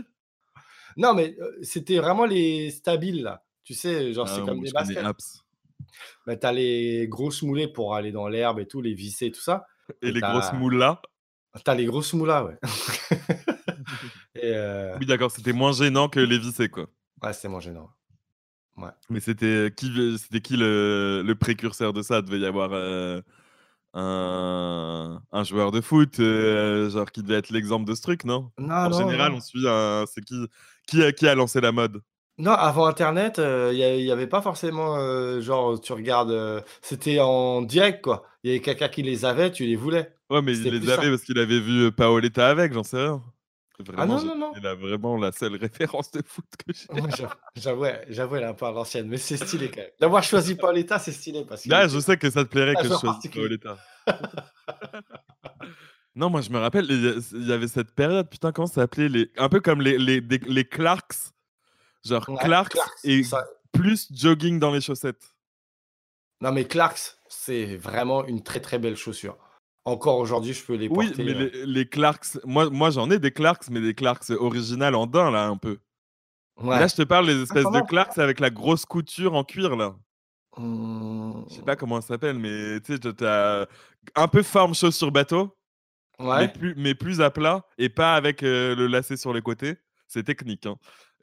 [0.97, 3.43] non, mais c'était vraiment les stabiles là.
[3.63, 5.03] Tu sais, genre, Ah c'est comme des baskets.
[6.25, 9.41] Bah, t'as les grosses moulées pour aller dans l'herbe et tout, les vissés et tout
[9.41, 9.67] ça.
[10.01, 11.01] Et Et les grosses moules là.
[11.63, 12.57] T'as les grosses moulas, ouais.
[14.35, 16.87] et euh, Oui d'accord, c'était moins gênant que les vissés quoi.
[17.23, 17.89] ouais, c'était moins gênant.
[19.09, 22.19] Mais c'était qui, c'était qui le, le précurseur de ça?
[22.19, 23.21] Il devait y avoir euh,
[23.93, 28.51] un, un joueur de foot, euh, genre qui devait être l'exemple de ce truc, non?
[28.57, 29.37] Non, En non, général, non.
[29.37, 30.05] on suit un.
[30.07, 30.47] C'est qui,
[30.87, 32.01] qui, a, qui a lancé la mode?
[32.37, 37.61] Non, avant Internet, il n'y avait pas forcément, euh, genre, tu regardes, euh, c'était en
[37.61, 38.23] direct, quoi.
[38.43, 40.11] Il y avait quelqu'un qui les avait, tu les voulais.
[40.31, 41.09] Ouais, mais il les avait ça.
[41.09, 43.21] parce qu'il avait vu euh, Paoletta avec, j'en sais rien.
[43.79, 44.53] Vraiment, Ah non, non, non.
[44.57, 46.85] Il a vraiment la seule référence de foot que j'ai.
[47.15, 48.05] J'avoue- J'avoue, elle-
[48.37, 49.89] elle est un peu à l'ancienne, mais c'est stylé quand même.
[49.99, 51.69] D'avoir choisi Paoletta, c'est stylé parce que.
[51.69, 53.31] Là, je sais que ça te plairait que je choisisse.
[53.31, 53.77] Paoletta.
[56.15, 59.31] non, moi, je me rappelle, il y avait cette période, putain, comment ça s'appelait les...
[59.37, 61.15] Un peu comme les, les, les Clarks.
[62.05, 65.33] Genre Ouais, Clarks, Clarks, et ça- plus jogging dans les chaussettes.
[66.41, 69.37] Non, mais Clarks, c'est vraiment une très très belle chaussure.
[69.85, 71.23] Encore aujourd'hui, je peux les Oui, porter.
[71.23, 74.93] mais euh, les, les Clarks, moi, moi j'en ai des Clarks, mais des Clarks originales
[74.95, 75.79] en daim, là, un peu.
[76.61, 76.79] ouais.
[76.79, 77.87] Là, je te parle des espèces pas de.
[77.87, 79.95] Clarks avec la grosse couture en cuir, là.
[80.57, 83.65] Mmh, Je sais pas comment ça s'appelle, mais tu sais, t'as- t'as
[84.15, 85.55] un peu forme chaussure bateau,
[86.19, 89.75] mais, plus, mais plus à plat, et pas avec euh, le lacet sur les côtés.
[90.07, 90.65] C'est technique.
[90.65, 90.75] hein.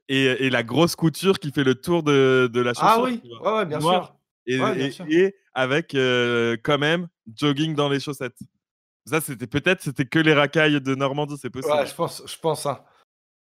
[0.09, 2.89] Et, et la grosse couture qui fait le tour de, de la chaussure.
[2.89, 4.15] Ah oui, tu ouais, bien sûr.
[4.47, 5.05] Et, Ouais, bien et- sûr.
[5.11, 8.39] et avec euh, quand même jogging dans les chaussettes.
[9.07, 11.75] Ça, c'était peut-être c'était que les racailles de Normandie, c'est possible.
[11.75, 12.67] Ouais, je pense, je pense.
[12.67, 12.81] Hein.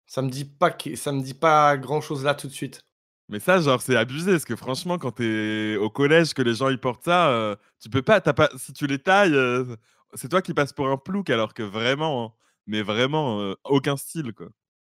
[0.05, 2.81] Ça me dit pas que, ça me dit pas grand chose là tout de suite.
[3.29, 6.69] Mais ça, genre, c'est abusé, parce que franchement, quand t'es au collège, que les gens
[6.69, 9.75] ils portent ça, euh, tu peux pas, t'as pas, si tu les tailles, euh,
[10.13, 12.33] c'est toi qui passes pour un plouc, alors que vraiment, hein,
[12.67, 14.47] mais vraiment, euh, aucun style, quoi.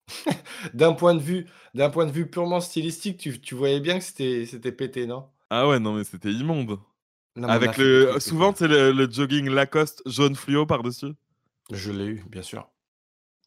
[0.74, 4.04] D'un point de vue, d'un point de vue purement stylistique, tu, tu voyais bien que
[4.04, 5.28] c'était pété, non?
[5.50, 6.78] Ah ouais, non, mais c'était immonde.
[7.38, 8.10] Non, Avec le.
[8.14, 11.12] c'est Souvent, c'est le, le jogging Lacoste jaune fluo par-dessus.
[11.70, 12.68] Je l'ai eu, bien sûr.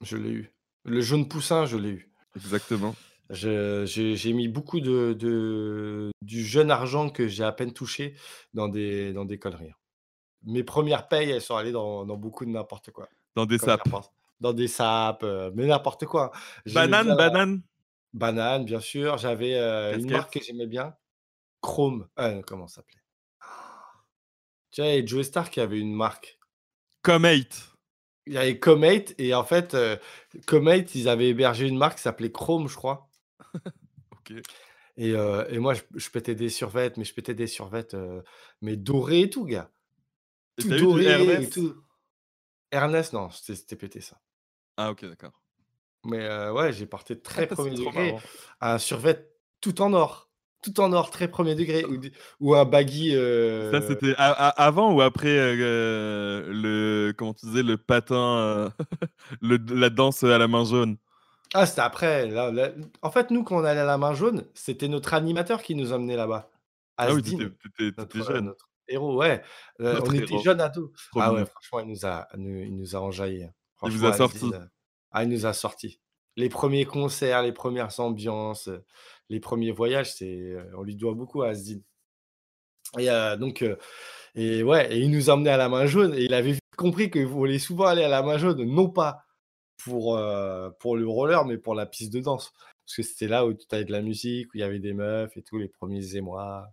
[0.01, 0.51] Je l'ai eu.
[0.85, 2.11] Le jaune poussin, je l'ai eu.
[2.35, 2.95] Exactement.
[3.29, 8.15] Je- J'ai j'ai mis beaucoup de, de- du jeune argent que j'ai à peine touché
[8.53, 9.73] dans des, dans des conneries.
[10.43, 13.09] Mes premières payes, elles sont allées dans, dans beaucoup de n'importe quoi.
[13.35, 13.83] Dans des sapes.
[14.39, 16.31] Dans des sapes, euh, mais n'importe quoi.
[16.65, 17.61] J'aimais Banane, la- banane.
[18.13, 19.17] Banane, bien sûr.
[19.17, 20.95] J'avais euh, une marque que j'aimais bien.
[21.61, 22.07] Chrome.
[22.19, 23.00] Euh, comment ça s'appelait?
[24.71, 26.39] Tu vois, Joe Star qui avait une marque.
[27.01, 27.71] Comme 8.
[28.27, 29.97] Il y avait Comate et en fait, euh,
[30.45, 33.09] Comate, ils avaient hébergé une marque qui s'appelait Chrome, je crois.
[34.11, 34.33] Ok.
[34.97, 38.21] Et, euh, et moi, je, je pétais des survêtes, mais je pétais des survêtes, euh,
[38.61, 39.71] mais dorées et tout, gars.
[40.57, 41.53] Et Tout du doré et Ernest?
[41.53, 41.75] tout.
[42.71, 44.21] Ernest, non, c'était pété ça.
[44.77, 45.33] Ah, ok, d'accord.
[46.05, 48.15] Mais euh, ouais, j'ai porté très premier C'est trop degré
[48.59, 50.30] un survêt tout en or.
[50.61, 51.83] Tout en or, très premier degré.
[51.85, 51.97] Ou,
[52.39, 53.11] ou un baggy.
[53.11, 57.13] Ça, euh, c'était avant ou après euh, le.
[57.17, 58.37] Comment tu disais, le patin.
[58.37, 58.69] euh,
[59.41, 60.97] le, la danse à la main jaune?
[61.53, 62.27] Ah, c'était après.
[62.27, 62.69] là, là.
[63.01, 65.91] En fait, nous, quand on allait à la main jaune, c'était notre animateur qui nous
[65.93, 66.49] emmenait là-bas.
[66.97, 68.45] Ah oui, t'étais- euh, jeune.
[68.45, 69.41] notre héros, ouais.
[69.79, 70.43] Euh, on était héros.
[70.43, 70.91] jeunes ados.
[71.11, 73.49] Trop Ah ouais, franchement, il nous a, il nous a enjaillé.
[73.83, 74.45] Il vous a sorti.
[74.53, 74.59] Euh,
[75.11, 75.99] Ah, il nous a sorti.
[76.37, 78.83] Les premiers concerts, les premières ambiances, euh,
[79.29, 81.81] les premiers voyages, c'est, euh, on lui doit beaucoup à Asdin.
[82.99, 83.77] Et euh, donc, euh,
[84.35, 87.19] et ouais, et il nous emmenait à la main jaune et il avait compris que
[87.19, 89.25] vous voulez souvent aller à la main jaune, non pas
[89.77, 92.51] pour, euh, pour le roller, mais pour la piste de danse.
[92.85, 94.93] Parce que c'était là où tu avais de la musique, où il y avait des
[94.93, 96.67] meufs et tout, les premiers émois,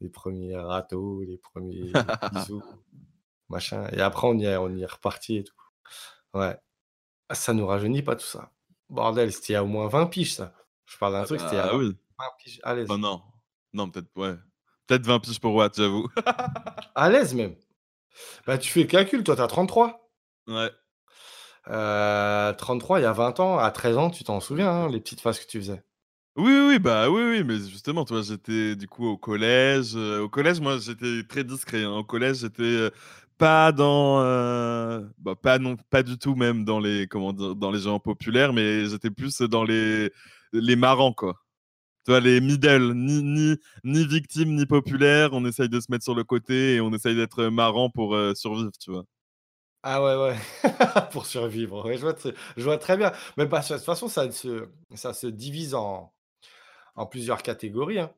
[0.00, 1.92] les premiers râteaux, les premiers
[2.32, 2.62] bisous,
[3.48, 3.88] machin.
[3.92, 5.54] Et après, on y est, on y est reparti et tout.
[6.34, 6.56] Ouais.
[7.30, 8.52] Ah, ça nous rajeunit pas tout ça.
[8.90, 10.52] Bordel, c'était il y a au moins 20 piges, ça.
[10.86, 11.96] Je parle d'un Ah truc, c'était il y a bah 20 oui.
[12.18, 12.86] 20 piges à l'aise.
[12.88, 13.22] Enfin, non.
[13.72, 14.36] Non, peut-être, ouais.
[14.86, 16.08] Peut-être 20 piges pour Watt, j'avoue.
[16.94, 17.56] À l'aise même.
[18.46, 20.10] Bah, tu fais le calcul, toi, t'as 33.
[20.46, 20.70] ouais.
[21.68, 25.00] Euh, 33, il y a 20 ans, à 13 ans, tu t'en souviens, hein, les
[25.00, 25.82] petites phases que tu faisais?
[26.36, 29.94] Oui, oui, oui, bah oui, oui, mais justement, toi, j'étais du coup au collège.
[29.96, 31.82] euh, au collège, moi, j'étais très discret.
[31.84, 31.90] hein.
[31.90, 32.90] Au collège, j'étais euh,
[33.40, 37.70] pas dans, euh, bah, pas non, pas du tout même dans les, comment dire, dans
[37.72, 40.12] les gens populaires, mais j'étais plus dans les,
[40.52, 41.36] les marrants, quoi.
[42.06, 45.30] Tu vois, les middle, ni, ni, ni victime, ni populaire.
[45.34, 48.34] On essaye de se mettre sur le côté et on essaye d'être marrant pour euh,
[48.34, 49.04] survivre, tu vois.
[49.82, 50.36] Ah ouais, ouais,
[51.12, 51.84] pour survivre.
[51.86, 53.12] Ouais, je, vois, tr- je vois très bien.
[53.38, 56.12] Mais bah, de toute façon, ça se, ça se divise en,
[56.96, 58.00] en plusieurs catégories.
[58.00, 58.12] Hein.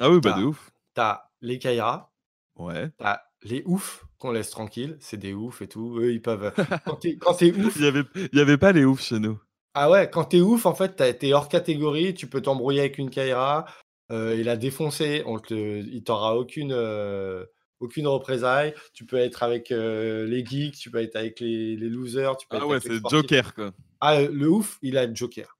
[0.00, 0.70] Ah oui, bah de ouf.
[0.94, 2.12] t'as les Kaira,
[2.56, 2.92] Ouais.
[2.98, 5.98] t'as les oufs qu'on laisse tranquilles, c'est des oufs et tout.
[5.98, 6.52] Eux, ils peuvent.
[6.84, 9.18] Quand t'es quand t'es ouf, Il y avait, il y avait pas les oufs chez
[9.18, 9.38] nous.
[9.74, 12.98] Ah ouais, quand t'es ouf, en fait, t'as été hors catégorie, tu peux t'embrouiller avec
[12.98, 13.66] une Kaira
[14.12, 17.44] euh, défoncer, on te, il t'aura aucune, euh,
[17.80, 18.74] aucune représaille.
[18.92, 22.46] Tu peux être avec euh, les geeks, tu peux être avec les, les losers, tu
[22.48, 23.30] peux Ah être ouais, avec les c'est sportifs.
[23.30, 23.72] Joker, quoi.
[24.00, 25.58] Ah, euh, le ouf, il a le Joker,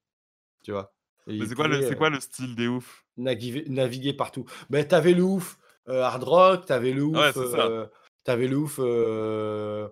[0.63, 0.95] tu vois.
[1.29, 3.05] Et Mais il c'est quoi, le, c'est euh, quoi le style des oufs?
[3.17, 4.45] naviguer, naviguer partout.
[4.71, 7.87] Ben, t'avais le ouf euh, hard rock, t'avais le ouf, Ouais, euh,
[8.25, 9.89] t'avais le ouf, euh,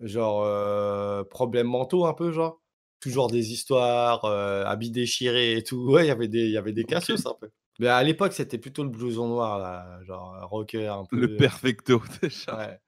[0.00, 2.60] genre euh, problèmes mentaux un peu, genre.
[3.00, 5.86] Toujours des histoires, euh, habits déchirés et tout.
[5.92, 7.50] Ouais, il y avait des, il y avait des un peu.
[7.78, 11.16] Mais à l'époque, c'était plutôt le blouson noir, là, genre euh, rocker un peu.
[11.16, 12.56] Le perfecto, déjà.
[12.56, 12.80] Ouais.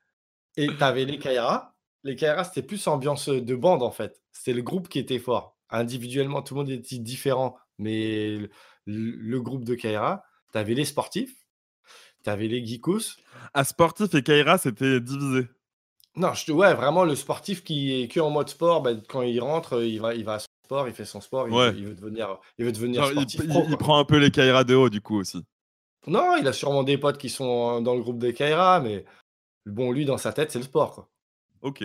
[0.57, 1.75] Et t'avais les Kaira.
[2.05, 4.21] Les Kaira, c'était plus ambiance de bande, en fait.
[4.33, 5.57] C'était le groupe qui était fort.
[5.69, 7.57] Individuellement, tout le monde était différent.
[7.77, 8.49] Mais le,
[8.87, 11.37] le groupe de Kaira, t'avais les sportifs,
[12.29, 13.16] t'avais les geekos?
[13.55, 15.49] À Sportif et Kaira, c'était divisé.
[16.14, 19.22] Non, je te, ouais, vraiment le sportif qui est que en mode sport, bah, quand
[19.22, 21.70] il rentre, il va, il va à son sport, il fait son sport, il, Ouais.
[21.70, 23.79] veut, il veut devenir, il veut devenir il, sportif il- pro, il quoi.
[23.79, 25.43] prend un peu les Kaira de haut, du coup, aussi.
[26.07, 29.05] Non, il a sûrement des potes qui sont dans le groupe de Kaira, mais
[29.64, 31.09] bon, lui, dans sa tête, c'est le sport, quoi.
[31.62, 31.85] Ok.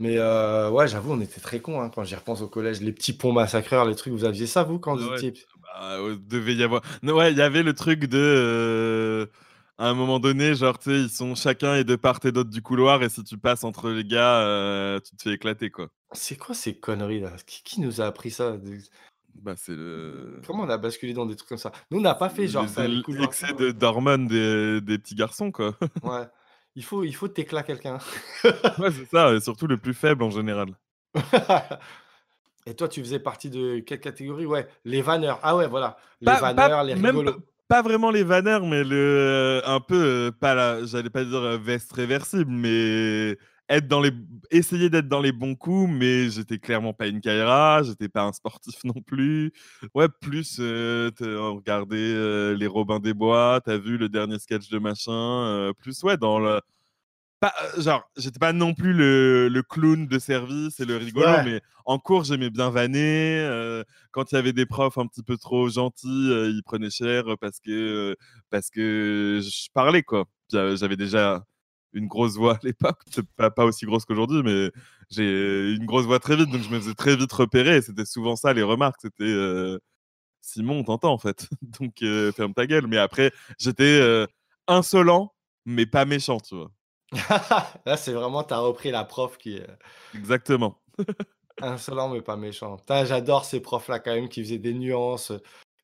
[0.00, 2.80] Mais euh, ouais, j'avoue, on était très cons hein, quand j'y repense au collège.
[2.80, 5.16] Les petits ponts massacreurs, les trucs, vous aviez ça, vous, quand Ah vous ouais.
[5.24, 6.82] étiez Bah, euh, devait y avoir.
[7.02, 8.18] Non, ouais, il y avait le truc de.
[8.18, 9.26] euh,
[9.78, 12.50] À un moment donné, genre, tu sais, ils sont chacun et de part et d'autre
[12.50, 15.88] du couloir, et si tu passes entre les gars, euh, tu te fais éclater, quoi.
[16.12, 17.32] C'est quoi ces conneries là?
[17.46, 18.56] Qui, qui nous a appris ça?
[19.34, 20.40] Bah, c'est le.
[20.46, 21.72] Comment on a basculé dans des trucs comme ça?
[21.90, 23.28] Nous, on n'a pas fait genre les ça, les él- couloirs.
[23.28, 25.74] excès de- d'hormones des, des petits garçons, quoi.
[26.04, 26.26] Ouais.
[26.74, 27.98] Il faut, il faut t'éclater quelqu'un.
[28.78, 30.68] ouais, c'est ça, et surtout le plus faible en général.
[32.66, 34.46] Et toi, tu faisais partie de quelle catégorie?
[34.46, 35.40] Ouais, les vanneurs.
[35.42, 35.96] Ah ouais, voilà.
[36.20, 37.42] Les Pas- vanneurs, pas- les rigolos.
[37.68, 39.94] Pas vraiment les vanneurs, mais le, un peu,
[40.28, 43.38] euh, pas la, j'allais pas dire euh, veste réversible, mais
[43.68, 44.10] être dans les,
[44.50, 48.32] essayer d'être dans les bons coups, mais j'étais clairement pas une Kaira, j'étais pas un
[48.32, 49.52] sportif non plus.
[49.94, 54.78] Ouais, plus euh, regarder euh, les Robins des Bois, t'as vu le dernier sketch de
[54.78, 56.60] machin, euh, plus ouais dans le,
[57.42, 61.60] pas, genre, j'étais pas non plus le, le, clown de service et le rigolo, mais
[61.84, 63.82] en cours, j'aimais bien vanner.
[64.12, 67.60] quand il y avait des profs un petit peu trop gentils, ils prenaient cher parce
[67.60, 68.16] que,
[68.50, 70.26] parce que je parlais, quoi.
[70.50, 71.44] J'avais déjà
[71.92, 73.02] une grosse voix à l'époque,
[73.36, 74.70] pas, pas aussi grosse qu'aujourd'hui, mais
[75.10, 77.82] j'ai une grosse voix très vite, donc je me faisais très vite repérer.
[77.82, 79.00] C'était souvent ça, les remarques.
[79.02, 79.78] C'était euh,
[80.40, 81.48] Simon, t'entends en fait.
[81.80, 82.86] donc euh, ferme ta gueule.
[82.86, 84.26] Mais après, j'étais euh,
[84.68, 85.34] insolent,
[85.66, 86.70] mais pas méchant, tu vois.
[87.86, 89.66] Là, c'est vraiment, t'as repris la prof qui est.
[90.14, 90.80] Exactement.
[91.60, 92.78] insolent, mais pas méchant.
[92.88, 95.32] J'adore ces profs-là quand même qui faisaient des nuances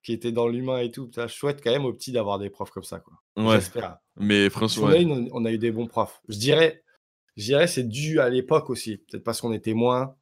[0.03, 1.11] qui était dans l'humain et tout.
[1.15, 3.01] Je souhaite quand même aux petits d'avoir des profs comme ça.
[3.01, 3.15] Quoi.
[3.55, 3.99] J'espère.
[4.17, 4.89] Mais franchement.
[5.33, 6.21] On, a eu des bons profs.
[6.29, 6.83] Je dirais,
[7.37, 8.99] je dirais c'est dû à l'époque aussi.
[8.99, 10.15] Peut-être parce qu'on était moins.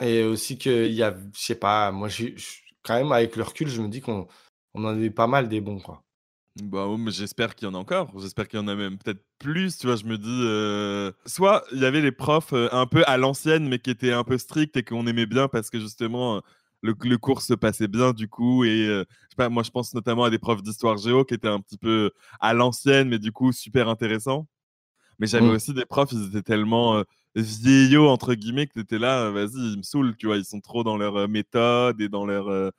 [0.00, 2.08] Et aussi qu'il y a, je sais pas, moi,
[2.82, 4.28] quand même, avec le recul, je me dis qu'on
[4.74, 5.80] on en avait pas mal des bons.
[5.80, 6.04] Quoi.
[6.62, 8.10] Bah, mais j'espère qu'il y en a encore.
[8.18, 9.78] J'espère qu'il y en a même peut-être plus.
[9.78, 10.42] Tu vois, je me dis.
[10.44, 14.12] Euh, soit il y avait les profs euh, un peu à l'ancienne, mais qui étaient
[14.12, 16.42] un peu stricts et qu'on aimait bien parce que justement
[16.82, 18.64] le, cours se passait bien du coup.
[18.64, 21.34] Et euh, je sais pas, moi, je pense notamment à des profs d'histoire géo qui
[21.34, 24.46] étaient un petit peu à l'ancienne, mais du coup super intéressants.
[25.18, 25.50] Mais j'avais mmh.
[25.50, 27.02] aussi des profs, ils étaient tellement euh,
[27.34, 30.44] vieillots, entre guillemets, que tu étais là, euh, vas-y, ils me saoulent, tu vois, ils
[30.44, 32.72] sont trop dans leur méthode et dans leur,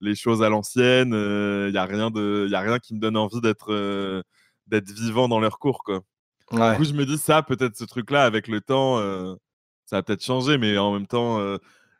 [0.00, 1.12] les choses à l'ancienne.
[1.12, 4.22] Il n'y a, rien de, y a rien qui me donne envie d'être
[4.66, 6.02] d'être vivant dans leur cours, quoi.
[6.52, 8.98] Du coup, je me dis ça, peut-être ce truc-là, avec le temps,
[9.84, 11.40] ça a peut-être changé, mais en même temps,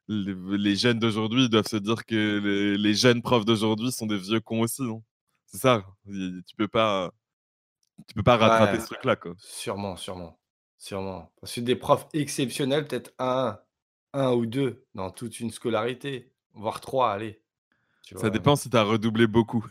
[0.08, 4.60] les, jeunes d'aujourd'hui doivent se dire que les, jeunes profs d'aujourd'hui sont des vieux cons
[4.60, 5.02] aussi, non?
[5.46, 5.84] C'est ça.
[6.06, 7.12] Tu peux pas,
[8.06, 9.34] tu peux pas rattraper ce truc-là, quoi.
[9.38, 10.38] Sûrement, sûrement,
[10.78, 11.32] sûrement.
[11.40, 13.58] Parce que des profs exceptionnels, peut-être un,
[14.12, 17.42] un ou deux dans toute une scolarité, voire trois, allez.
[18.14, 19.64] Ça dépend si tu as redoublé beaucoup.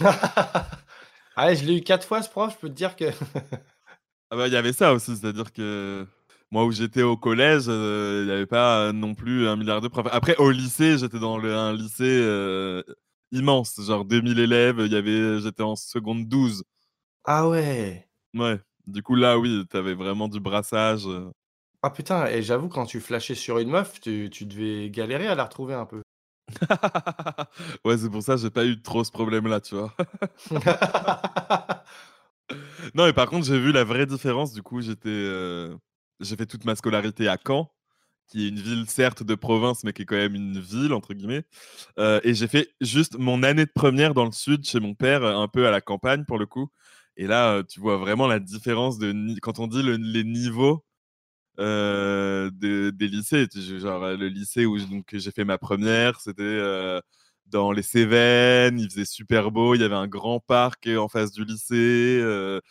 [1.36, 3.06] allez, je l'ai eu quatre fois ce prof, je peux te dire que.
[4.30, 6.06] ah bah il y avait ça aussi, c'est-à-dire que
[6.50, 9.88] moi où j'étais au collège, euh, il n'y avait pas non plus un milliard de
[9.88, 10.06] profs.
[10.12, 12.82] Après, au lycée, j'étais dans un lycée euh,
[13.32, 16.62] immense, genre 2000 élèves, y avait, j'étais en seconde 12.
[17.24, 21.06] Ah ouais Ouais, du coup là, oui, tu avais vraiment du brassage.
[21.06, 21.30] Euh.
[21.82, 25.44] Ah putain, et j'avoue, quand tu flashais sur une meuf, tu, devais galérer à la
[25.44, 26.02] retrouver un peu.
[27.84, 29.94] ouais, c'est pour ça que j'ai pas eu trop ce problème-là, tu vois.
[32.94, 34.52] non, mais par contre, j'ai vu la vraie différence.
[34.52, 35.30] Du coup, j'étais
[36.20, 37.70] j'ai fait toute ma scolarité à Caen,
[38.28, 41.14] qui est une ville certes de province, mais qui est quand même une ville, entre
[41.14, 41.44] guillemets.
[41.98, 45.24] Euh, et j'ai fait juste mon année de première dans le sud, chez mon père,
[45.24, 46.70] un peu à la campagne pour le coup.
[47.16, 50.84] Et là, euh, tu vois vraiment la différence de quand on dit les niveaux
[51.58, 53.46] euh, des lycées.
[53.52, 56.60] Genre le lycée où j'ai fait ma première, c'était
[57.46, 61.32] dans les Cévennes, il faisait super beau, il y avait un grand parc en face
[61.32, 62.22] du lycée.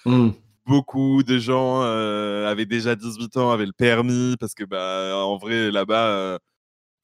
[0.06, 0.32] Mmh
[0.66, 5.38] beaucoup de gens euh, avaient déjà 18 ans, avaient le permis, parce que bah, en
[5.38, 6.38] vrai, là-bas, il euh,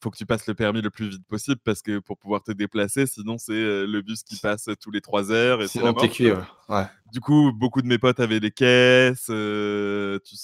[0.02, 2.52] faut que tu passes le permis le plus vite possible, parce que pour pouvoir te
[2.52, 5.62] déplacer, sinon c'est euh, le bus qui passe tous les 3 heures.
[5.62, 6.86] Et sinon, t'es cuit, ouais.
[7.12, 10.36] Du coup, beaucoup de mes potes avaient des caisses, tu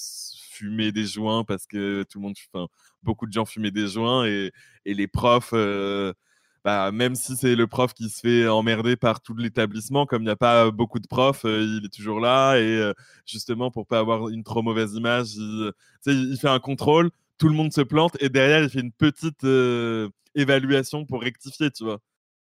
[0.56, 2.68] fumais des joints, parce que tout le monde, enfin,
[3.04, 4.52] beaucoup de gens fumaient des joints, et,
[4.86, 5.54] et les profs
[6.66, 10.26] bah, même si c'est le prof qui se fait emmerder par tout l'établissement, comme il
[10.26, 12.58] n'y a pas beaucoup de profs, euh, il est toujours là.
[12.58, 12.92] Et euh,
[13.28, 15.72] justement, pour pas avoir une trop mauvaise image, il,
[16.08, 19.44] il, fait un contrôle, tout le monde se plante, et derrière, il fait une petite
[19.44, 22.00] euh, évaluation pour rectifier, tu vois.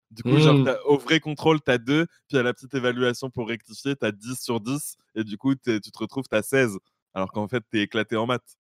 [0.09, 0.76] Du coup, genre, mmh.
[0.86, 4.14] au vrai contrôle, tu as 2, puis à la petite évaluation pour rectifier, tu as
[4.14, 6.78] 10 sur 10, et du coup, tu te retrouves, tu as 16,
[7.14, 8.57] alors qu'en fait, tu es éclaté en maths.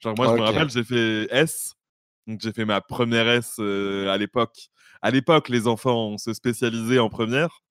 [0.00, 1.74] Genre, moi, je me rappelle, j'ai fait S,
[2.26, 4.70] donc j'ai fait ma première S à l'époque
[5.02, 7.62] à l'époque, les enfants, on se spécialisait en première.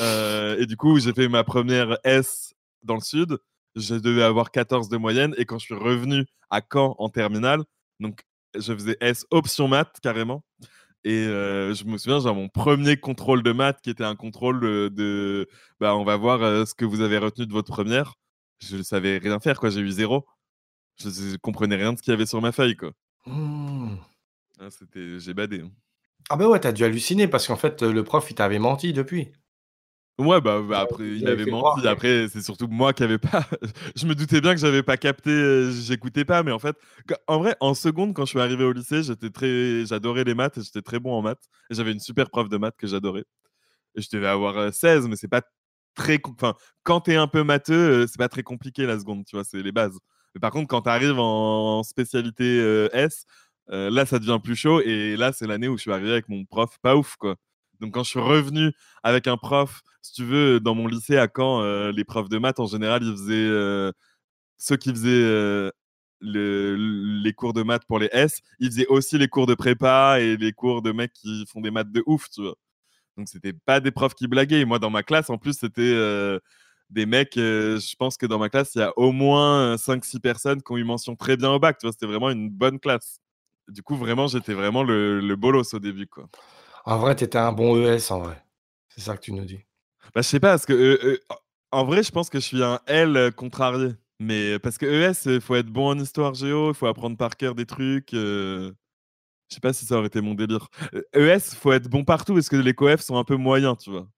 [0.00, 3.38] Euh, et du coup, j'ai fait ma première S dans le sud.
[3.74, 5.34] Je devais avoir 14 de moyenne.
[5.38, 7.62] Et quand je suis revenu à Caen en terminale,
[8.00, 8.22] donc
[8.54, 10.44] je faisais S option maths carrément.
[11.04, 14.60] Et euh, je me souviens, j'ai mon premier contrôle de maths qui était un contrôle
[14.60, 15.48] de,
[15.78, 18.14] bah, on va voir euh, ce que vous avez retenu de votre première.
[18.60, 19.70] Je ne savais rien faire, quoi.
[19.70, 20.26] J'ai eu zéro.
[20.98, 22.92] Je ne comprenais rien de ce qu'il y avait sur ma feuille, quoi.
[23.26, 23.96] Mmh.
[24.60, 25.60] Ah, c'était, j'ai badé.
[25.60, 25.70] Hein.
[26.30, 29.32] Ah bah ouais, t'as dû halluciner parce qu'en fait, le prof, il t'avait menti depuis.
[30.18, 31.86] Ouais, bah, bah après, il avait menti.
[31.86, 33.46] Après, c'est surtout moi qui avait pas.
[33.96, 36.74] je me doutais bien que j'avais pas capté, j'écoutais pas, mais en fait,
[37.26, 40.56] en vrai, en seconde, quand je suis arrivé au lycée, j'étais très, j'adorais les maths
[40.56, 41.44] et j'étais très bon en maths.
[41.68, 43.24] J'avais une super prof de maths que j'adorais.
[43.94, 45.42] Et je devais avoir 16, mais c'est pas
[45.96, 46.20] très.
[46.24, 49.62] Enfin, quand t'es un peu matheux, c'est pas très compliqué la seconde, tu vois, c'est
[49.62, 49.98] les bases.
[50.34, 53.24] Mais par contre, quand tu arrives en spécialité euh, S,
[53.70, 54.80] euh, là, ça devient plus chaud.
[54.82, 57.36] Et là, c'est l'année où je suis arrivé avec mon prof pas ouf, quoi.
[57.80, 58.72] Donc, quand je suis revenu
[59.02, 62.38] avec un prof, si tu veux, dans mon lycée à Caen, euh, les profs de
[62.38, 63.92] maths, en général, ils faisaient.
[64.58, 65.70] ceux qui faisaient
[66.20, 66.76] le-
[67.22, 70.36] les cours de maths pour les S, ils faisaient aussi les cours de prépa et
[70.36, 72.54] les cours de mecs qui font des maths de ouf, tu vois.
[73.16, 74.64] Donc, c'était pas des profs qui blaguaient.
[74.64, 76.38] Moi, dans ma classe, en plus, c'était euh,
[76.90, 77.36] des mecs.
[77.38, 80.72] euh, je pense que dans ma classe, il y a au moins 5-6 personnes qui
[80.72, 81.78] ont eu mention très bien au bac.
[81.78, 83.20] Tu vois, c'était vraiment une bonne classe.
[83.68, 86.28] Du coup, vraiment, j'étais vraiment le, le bolos au début, quoi.
[86.84, 88.42] En vrai, t'étais un bon ES, en vrai.
[88.90, 89.58] C'est ça que tu nous dis.
[90.14, 91.18] Bah, je sais pas, parce que euh, euh,
[91.72, 93.90] en vrai, je pense que je suis un L euh, contrarié.
[94.20, 97.36] Mais parce que ES, il faut être bon en histoire géo, il faut apprendre par
[97.36, 98.14] cœur des trucs.
[98.14, 98.72] euh,
[99.48, 100.68] Je sais pas si ça aurait été mon délire.
[101.14, 104.08] ES, faut être bon partout parce que les coefs sont un peu moyens, tu vois.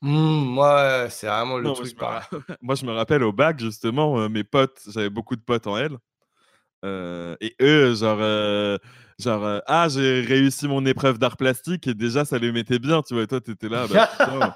[0.00, 2.28] Moi, c'est vraiment le Non, moi, truc je par
[2.62, 5.76] Moi, je me rappelle au bac, justement, euh, mes potes, j'avais beaucoup de potes en
[5.76, 5.96] L.
[6.84, 8.78] euh, et eux, genre, euh,
[9.18, 13.14] genre ah, j'ai réussi mon épreuve d'art plastique et déjà, ça les mettait bien, tu
[13.14, 13.24] vois.
[13.24, 14.54] Et toi, t'étais là, bah, putain.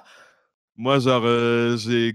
[0.76, 1.26] Moi, genre,
[1.76, 2.14] j'ai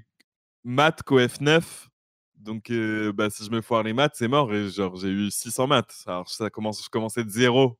[0.64, 1.89] maths coef 9.
[2.38, 2.72] Donc,
[3.14, 4.54] bah, si je me foire les maths, c'est mort.
[4.54, 6.04] Et genre, j'ai eu 600 maths.
[6.06, 7.78] Alors, ça commence, je commençais de zéro.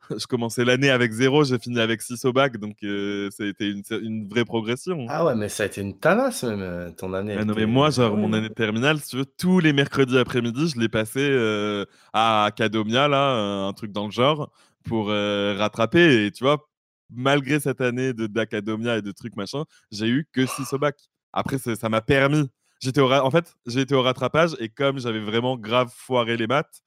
[0.16, 2.56] je commençais l'année avec zéro, j'ai fini avec 6 au bac.
[2.56, 5.06] Donc, euh, ça a été une, une vraie progression.
[5.08, 7.36] Ah ouais, mais ça a été une tanasse, même, euh, ton année.
[7.38, 10.18] Ah non, mais moi, genre, mon année de terminale, si tu veux, tous les mercredis
[10.18, 14.50] après-midi, je l'ai passé euh, à Academia, là, un truc dans le genre,
[14.84, 16.26] pour euh, rattraper.
[16.26, 16.68] Et tu vois,
[17.10, 20.96] malgré cette année d'Academia et de trucs machin, j'ai eu que 6 au bac.
[21.32, 22.48] Après, ça m'a permis.
[22.80, 26.80] J'étais En fait, j'ai été au rattrapage et comme j'avais vraiment grave foiré les maths,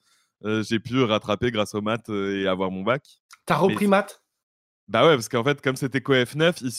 [0.43, 3.03] j'ai pu rattraper grâce aux maths euh, et avoir mon bac.
[3.45, 4.21] T'as repris maths?
[4.87, 6.71] Bah ouais, parce qu'en fait, comme c'était coef 9, il,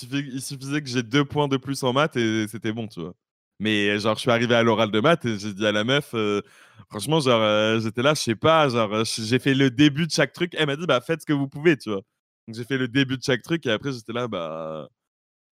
[0.43, 3.15] suffisait que j'ai deux points de plus en maths et c'était bon, tu vois.
[3.59, 6.11] Mais genre, je suis arrivé à l'oral de maths et j'ai dit à la meuf,
[6.15, 6.43] euh,
[6.91, 10.11] franchement, genre, euh, j'étais là, je sais pas, genre, euh, j'ai fait le début de
[10.13, 10.55] chaque truc.
[10.59, 12.03] Elle m'a dit, bah, faites ce que vous pouvez, tu vois.
[12.49, 14.89] Donc, j'ai fait le début de chaque truc et après, j'étais là, bah,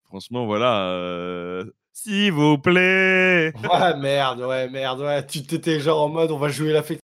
[0.04, 3.52] franchement, voilà, euh, s'il vous plaît.
[3.62, 5.24] Ouais, merde, ouais, merde, ouais.
[5.26, 7.00] Tu t'étais genre en mode, on va jouer la fête.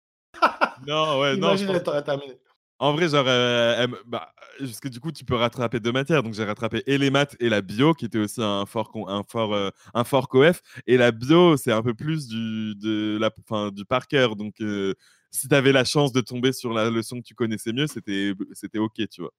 [0.87, 2.39] Non, ouais, non, pense- terminé.
[2.83, 6.25] En vrai, genre, euh, bah, parce que du coup, tu peux rattraper deux matières.
[6.25, 9.23] Donc, j'ai rattrapé et les maths et la bio, qui était aussi un fort, un
[9.23, 10.63] fort, euh, un fort coef.
[10.89, 13.31] Et la bio, c'est un peu plus du, de la,
[13.71, 14.35] du par cœur.
[14.35, 14.95] Donc, euh,
[15.31, 18.33] si tu avais la chance de tomber sur la leçon que tu connaissais mieux, c'était,
[18.53, 19.33] c'était OK, tu vois.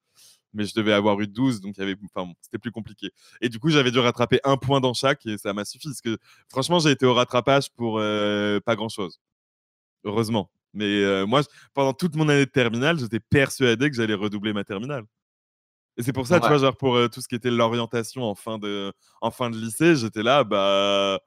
[0.54, 3.12] Mais je devais avoir eu 12, donc il y avait, enfin, bon, c'était plus compliqué.
[3.42, 5.90] Et du coup, j'avais dû rattraper un point dans chaque et ça m'a suffi.
[5.90, 6.18] Parce que
[6.48, 9.20] franchement, j'ai été au rattrapage pour pas grand-chose.
[10.06, 10.50] Heureusement.
[10.74, 11.42] Mais euh, moi,
[11.74, 15.04] pendant toute mon année de terminale, j'étais persuadé que j'allais redoubler ma terminale.
[15.98, 18.36] Et c'est pour ça, tu vois, genre pour euh, tout ce qui était l'orientation en
[18.36, 21.20] fin de, en fin de lycée, j'étais là, bah,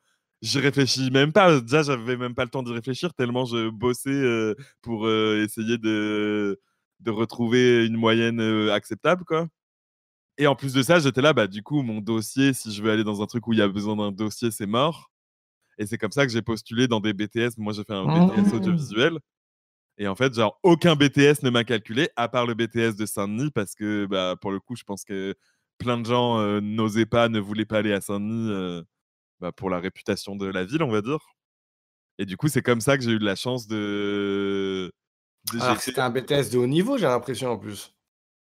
[0.42, 1.60] j'y réfléchis même pas.
[1.60, 6.60] Déjà, j'avais même pas le temps d'y réfléchir tellement je bossais euh, pour essayer de,
[7.00, 8.40] de retrouver une moyenne
[8.70, 9.46] acceptable, quoi.
[10.38, 12.90] Et en plus de ça, j'étais là, bah, du coup, mon dossier, si je veux
[12.90, 15.10] aller dans un truc où il y a besoin d'un dossier, c'est mort.
[15.78, 17.56] Et c'est comme ça que j'ai postulé dans des BTS.
[17.58, 18.54] Moi, j'ai fait un BTS Mmh.
[18.54, 19.18] audiovisuel.
[19.98, 23.50] Et en fait, genre, aucun BTS ne m'a calculé, à part le BTS de Saint-Denis,
[23.50, 25.34] parce que, bah, pour le coup, je pense que
[25.78, 28.82] plein de gens euh, n'osaient pas, ne voulaient pas aller à Saint-Denis euh,
[29.40, 31.18] bah, pour la réputation de la ville, on va dire.
[32.18, 34.92] Et du coup, c'est comme ça que j'ai eu de la chance de.
[35.52, 37.94] de- Alors, c'était un BTS de haut niveau, j'ai l'impression, en plus.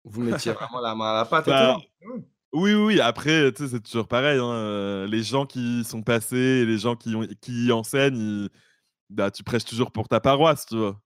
[0.05, 2.23] Vous mettiez vraiment la main à la pâte et Bah, tout.
[2.51, 2.99] Oui, oui.
[2.99, 4.39] Après, tu sais, c'est toujours pareil.
[4.39, 8.49] hein, euh, Les gens qui sont passés et les gens qui, ont, qui enseignent, ils-
[9.09, 10.99] bah, tu prêches toujours pour ta paroisse, tu vois.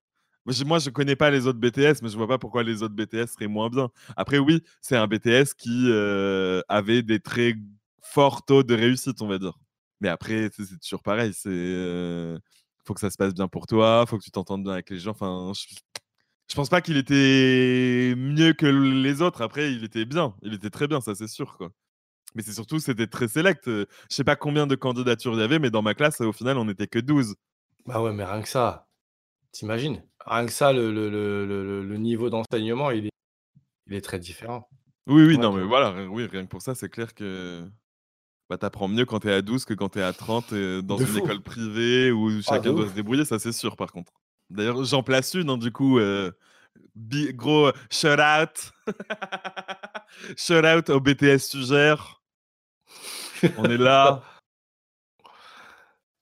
[0.46, 2.84] Moi, je- Moi, je connais pas les autres BTS, mais je vois pas pourquoi les
[2.84, 3.90] autres BTS seraient moins bien.
[4.18, 7.56] Après, oui, c'est un BTS qui euh, avait des très
[8.02, 9.58] forts taux de réussite, on va dire.
[10.02, 11.34] Mais après, c'est toujours pareil.
[11.34, 12.38] C'est euh,
[12.86, 15.00] faut que ça se passe bien pour toi, faut que tu t'entendes bien avec les
[15.00, 15.12] gens.
[15.12, 15.76] Enfin, je,
[16.50, 19.42] je pense pas qu'il était mieux que les autres.
[19.42, 20.36] Après, il était bien.
[20.42, 21.72] Il était très bien, ça c'est sûr, quoi.
[22.36, 23.66] Mais c'est surtout, c'était très select.
[23.68, 26.58] Je sais pas combien de candidatures il y avait, mais dans ma classe, au final,
[26.58, 27.36] on n'était que 12.
[27.86, 28.88] Bah ouais, mais rien que ça,
[29.52, 30.04] t'imagines?
[30.26, 33.12] Rien que ça, le, le, le, le- le niveau d'enseignement, il est,
[33.88, 34.68] il est très différent.
[35.08, 37.66] Oui, oui, Ouais, non, mais voilà, oui, rien que pour ça, c'est clair que
[38.50, 41.02] bah, t'apprends mieux quand t'es à 12 que quand t'es à 30 euh, dans De
[41.02, 41.18] une fou.
[41.20, 42.92] école privée où chacun de doit ouf.
[42.92, 44.14] se débrouiller, ça c'est sûr, par contre.
[44.50, 46.32] D'ailleurs, j'en place une, hein, du coup, euh,
[46.96, 48.72] gros shout out.
[50.38, 52.22] shout out au BTS Sugère.
[53.58, 54.24] On est là.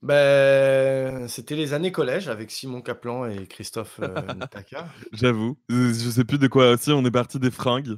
[0.01, 4.15] Ben, c'était les années collège avec Simon Kaplan et Christophe euh.
[5.13, 5.57] J'avoue.
[5.69, 7.97] Je sais plus de quoi aussi, on est parti des fringues.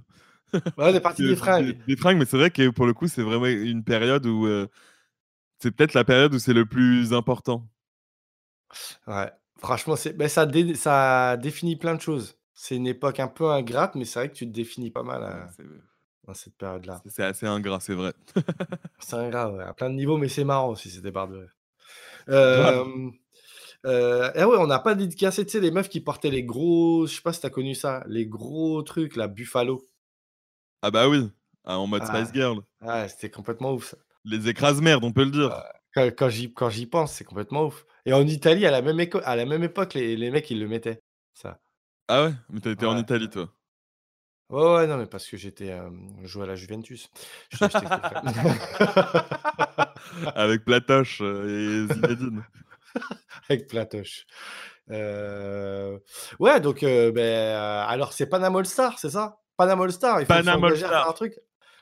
[0.53, 1.77] Ouais, on est parti des fringues.
[1.87, 4.45] Des, fringues, mais c'est vrai que pour le coup, c'est vraiment une période où.
[4.47, 4.67] euh,
[5.59, 7.65] c'est peut-être la période où c'est le plus important.
[9.07, 9.31] Ouais.
[9.59, 12.37] Franchement, c'est ben, ça dé ça définit plein de choses.
[12.53, 15.21] C'est une époque un peu ingrate, mais c'est vrai que tu te définis pas mal,
[15.21, 15.65] Ouais,
[16.27, 17.01] dans cette période-là.
[17.05, 18.13] c'est assez ingrat, c'est vrai.
[18.99, 21.49] C'est ingrat, ouais, à plein de niveaux, mais c'est marrant aussi ces débardeurs.
[21.49, 21.62] Grave.
[22.27, 23.11] Hem,
[23.85, 27.07] heu, eh ouais, on n'a pas dédicacé, tu sais, les meufs qui portaient les gros
[27.07, 28.03] je sais pas si tu as connu ça?
[28.07, 29.87] Les gros trucs là, Buffalo.
[30.81, 31.31] Ah bah oui,
[31.63, 32.63] ah, en mode Ah, Spice Girl.
[32.81, 33.97] ouais, c'était complètement ouf ça.
[34.25, 35.63] Les écrase-merdes, on peut le dire.
[35.93, 38.99] Quand quand j'y quand j'y pense, c'est complètement ouf et en Italie, à la même
[38.99, 40.99] éco à la même époque, les les mecs, ils le mettaient,
[41.33, 41.59] ça.
[42.07, 42.33] Ah ouais?
[42.49, 42.97] Mais tu été en Ouais.
[42.97, 43.53] Italie, toi?
[44.53, 45.75] Ouais, ouais, non, mais parce que j'étais,
[46.23, 47.09] jouais à la Juventus.
[50.35, 52.43] Avec Platoche, heu, et Zinedine.
[53.49, 54.27] Avec Platoche.
[54.91, 55.99] Heu,
[56.39, 57.55] ouais, donc heu, beh,
[57.87, 59.39] alors c'est Panama All Star, c'est ça?
[59.57, 61.33] Panama All Star, il faut s'engager à faire un truc?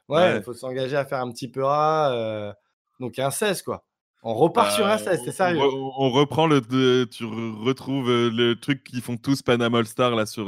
[0.08, 0.38] Ouais, Ouais.
[0.38, 2.54] il faut s'engager à faire un petit Peura, heu,
[3.02, 3.84] donc un 16 quoi.
[4.24, 5.60] On repart sur Bah, un 16, tu on sérieux?
[5.98, 10.12] on reprend le de tu re retrouves, le truc qu'ils font tous Panama All Star
[10.16, 10.46] là sur,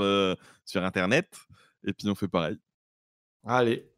[0.65, 1.27] sur internet
[1.85, 2.57] et puis on fait pareil.
[3.45, 3.89] Allez,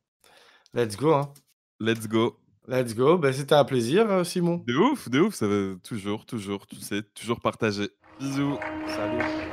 [0.73, 1.33] let's go, hein.
[1.79, 2.39] Let's go.
[2.67, 4.63] Let's go, bah, c'était un plaisir, heu, Simon.
[4.65, 7.89] De ouf, de ouf, ça va toujours, toujours, tu sais, toujours partager.
[8.19, 8.57] Bisous.
[8.88, 9.45] Salut.